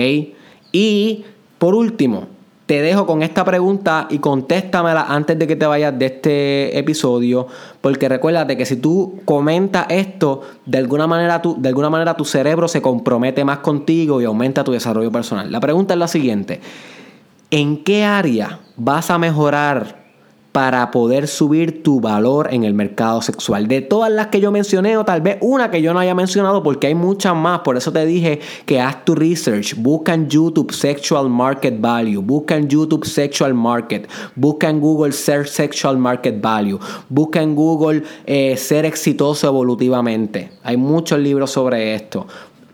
Y 0.73 1.25
por 1.59 1.77
último, 1.77 2.27
te 2.71 2.83
dejo 2.83 3.05
con 3.05 3.25
esta 3.25 3.45
pregunta 3.45 4.07
y 4.11 4.21
contéstamela 4.21 5.07
antes 5.09 5.37
de 5.37 5.49
que 5.49 5.57
te 5.57 5.67
vayas 5.67 5.99
de 5.99 6.07
este 6.07 6.79
episodio, 6.79 7.49
porque 7.81 8.09
recuérdate 8.09 8.57
que 8.57 8.65
si 8.65 8.77
tú 8.77 9.19
comentas 9.25 9.87
esto, 9.89 10.43
de 10.67 10.79
alguna 10.79 11.09
manera 11.09 11.43
tu, 11.43 11.61
de 11.61 11.69
alguna 11.69 11.91
manera 11.91 12.15
tu 12.15 12.25
cerebro 12.25 12.69
se 12.69 12.81
compromete 12.81 13.45
más 13.45 13.59
contigo 13.59 14.21
y 14.21 14.25
aumenta 14.25 14.63
tu 14.63 14.71
desarrollo 14.71 15.11
personal. 15.11 15.51
La 15.51 15.59
pregunta 15.59 15.95
es 15.95 15.99
la 15.99 16.07
siguiente: 16.07 16.61
¿En 17.51 17.83
qué 17.83 18.05
área 18.05 18.61
vas 18.77 19.11
a 19.11 19.19
mejorar 19.19 20.00
para 20.53 20.91
poder 20.91 21.29
subir 21.29 21.83
tu 21.83 22.01
valor 22.01 22.49
en 22.53 22.65
el 22.65 22.75
mercado 22.75 23.23
sexual. 23.23 23.69
De 23.69 23.81
todas 23.81 24.11
las 24.11 24.29
que 24.29 24.41
yo 24.41 24.51
mencioné, 24.51 24.97
o 24.97 25.05
tal 25.05 25.21
vez 25.21 25.39
una 25.41 25.71
que 25.71 25.81
yo 25.81 25.93
no 25.93 26.01
haya 26.01 26.15
mencionado, 26.15 26.63
porque 26.63 26.89
hay 26.89 26.95
muchas 26.95 27.35
más. 27.37 27.61
Por 27.61 27.77
eso 27.77 27.93
te 27.93 28.05
dije 28.05 28.41
que 28.67 28.81
haz 28.81 29.05
tu 29.05 29.15
research. 29.15 29.75
Busca 29.77 30.15
en 30.15 30.29
YouTube 30.29 30.73
Sexual 30.73 31.31
Market 31.31 31.81
Value. 31.81 32.21
Busca 32.21 32.57
en 32.57 32.69
YouTube 32.69 33.07
Sexual 33.07 33.55
Market. 33.55 34.09
Busca 34.35 34.69
en 34.69 34.81
Google 34.81 35.13
Search 35.13 35.49
Sexual 35.49 35.99
Market 35.99 36.41
Value. 36.41 36.79
Busca 37.09 37.43
en 37.43 37.55
Google 37.55 38.03
eh, 38.27 38.57
Ser 38.57 38.85
exitoso 38.87 39.47
evolutivamente. 39.47 40.51
Hay 40.63 40.77
muchos 40.77 41.19
libros 41.19 41.51
sobre 41.51 41.95
esto. 41.95 42.27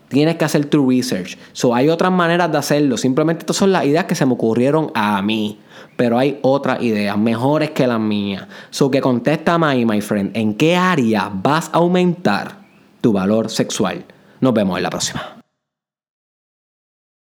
Tienes 0.07 0.37
que 0.37 0.45
hacer 0.45 0.65
tu 0.65 0.89
research. 0.89 1.37
So, 1.53 1.75
hay 1.75 1.89
otras 1.89 2.11
maneras 2.11 2.51
de 2.51 2.57
hacerlo. 2.57 2.97
Simplemente 2.97 3.41
estas 3.41 3.57
son 3.57 3.71
las 3.71 3.85
ideas 3.85 4.05
que 4.05 4.15
se 4.15 4.25
me 4.25 4.33
ocurrieron 4.33 4.91
a 4.93 5.21
mí. 5.21 5.59
Pero 5.97 6.17
hay 6.19 6.39
otras 6.43 6.81
ideas 6.81 7.17
mejores 7.17 7.71
que 7.71 7.87
las 7.87 7.99
mías. 7.99 8.47
So 8.69 8.89
que 8.91 9.01
contesta 9.01 9.57
ahí, 9.63 9.85
my 9.85 9.99
friend. 9.99 10.37
¿En 10.37 10.53
qué 10.53 10.75
área 10.75 11.29
vas 11.33 11.69
a 11.73 11.77
aumentar 11.77 12.59
tu 13.01 13.11
valor 13.11 13.49
sexual? 13.49 14.05
Nos 14.39 14.53
vemos 14.53 14.77
en 14.77 14.83
la 14.83 14.89
próxima. 14.91 15.36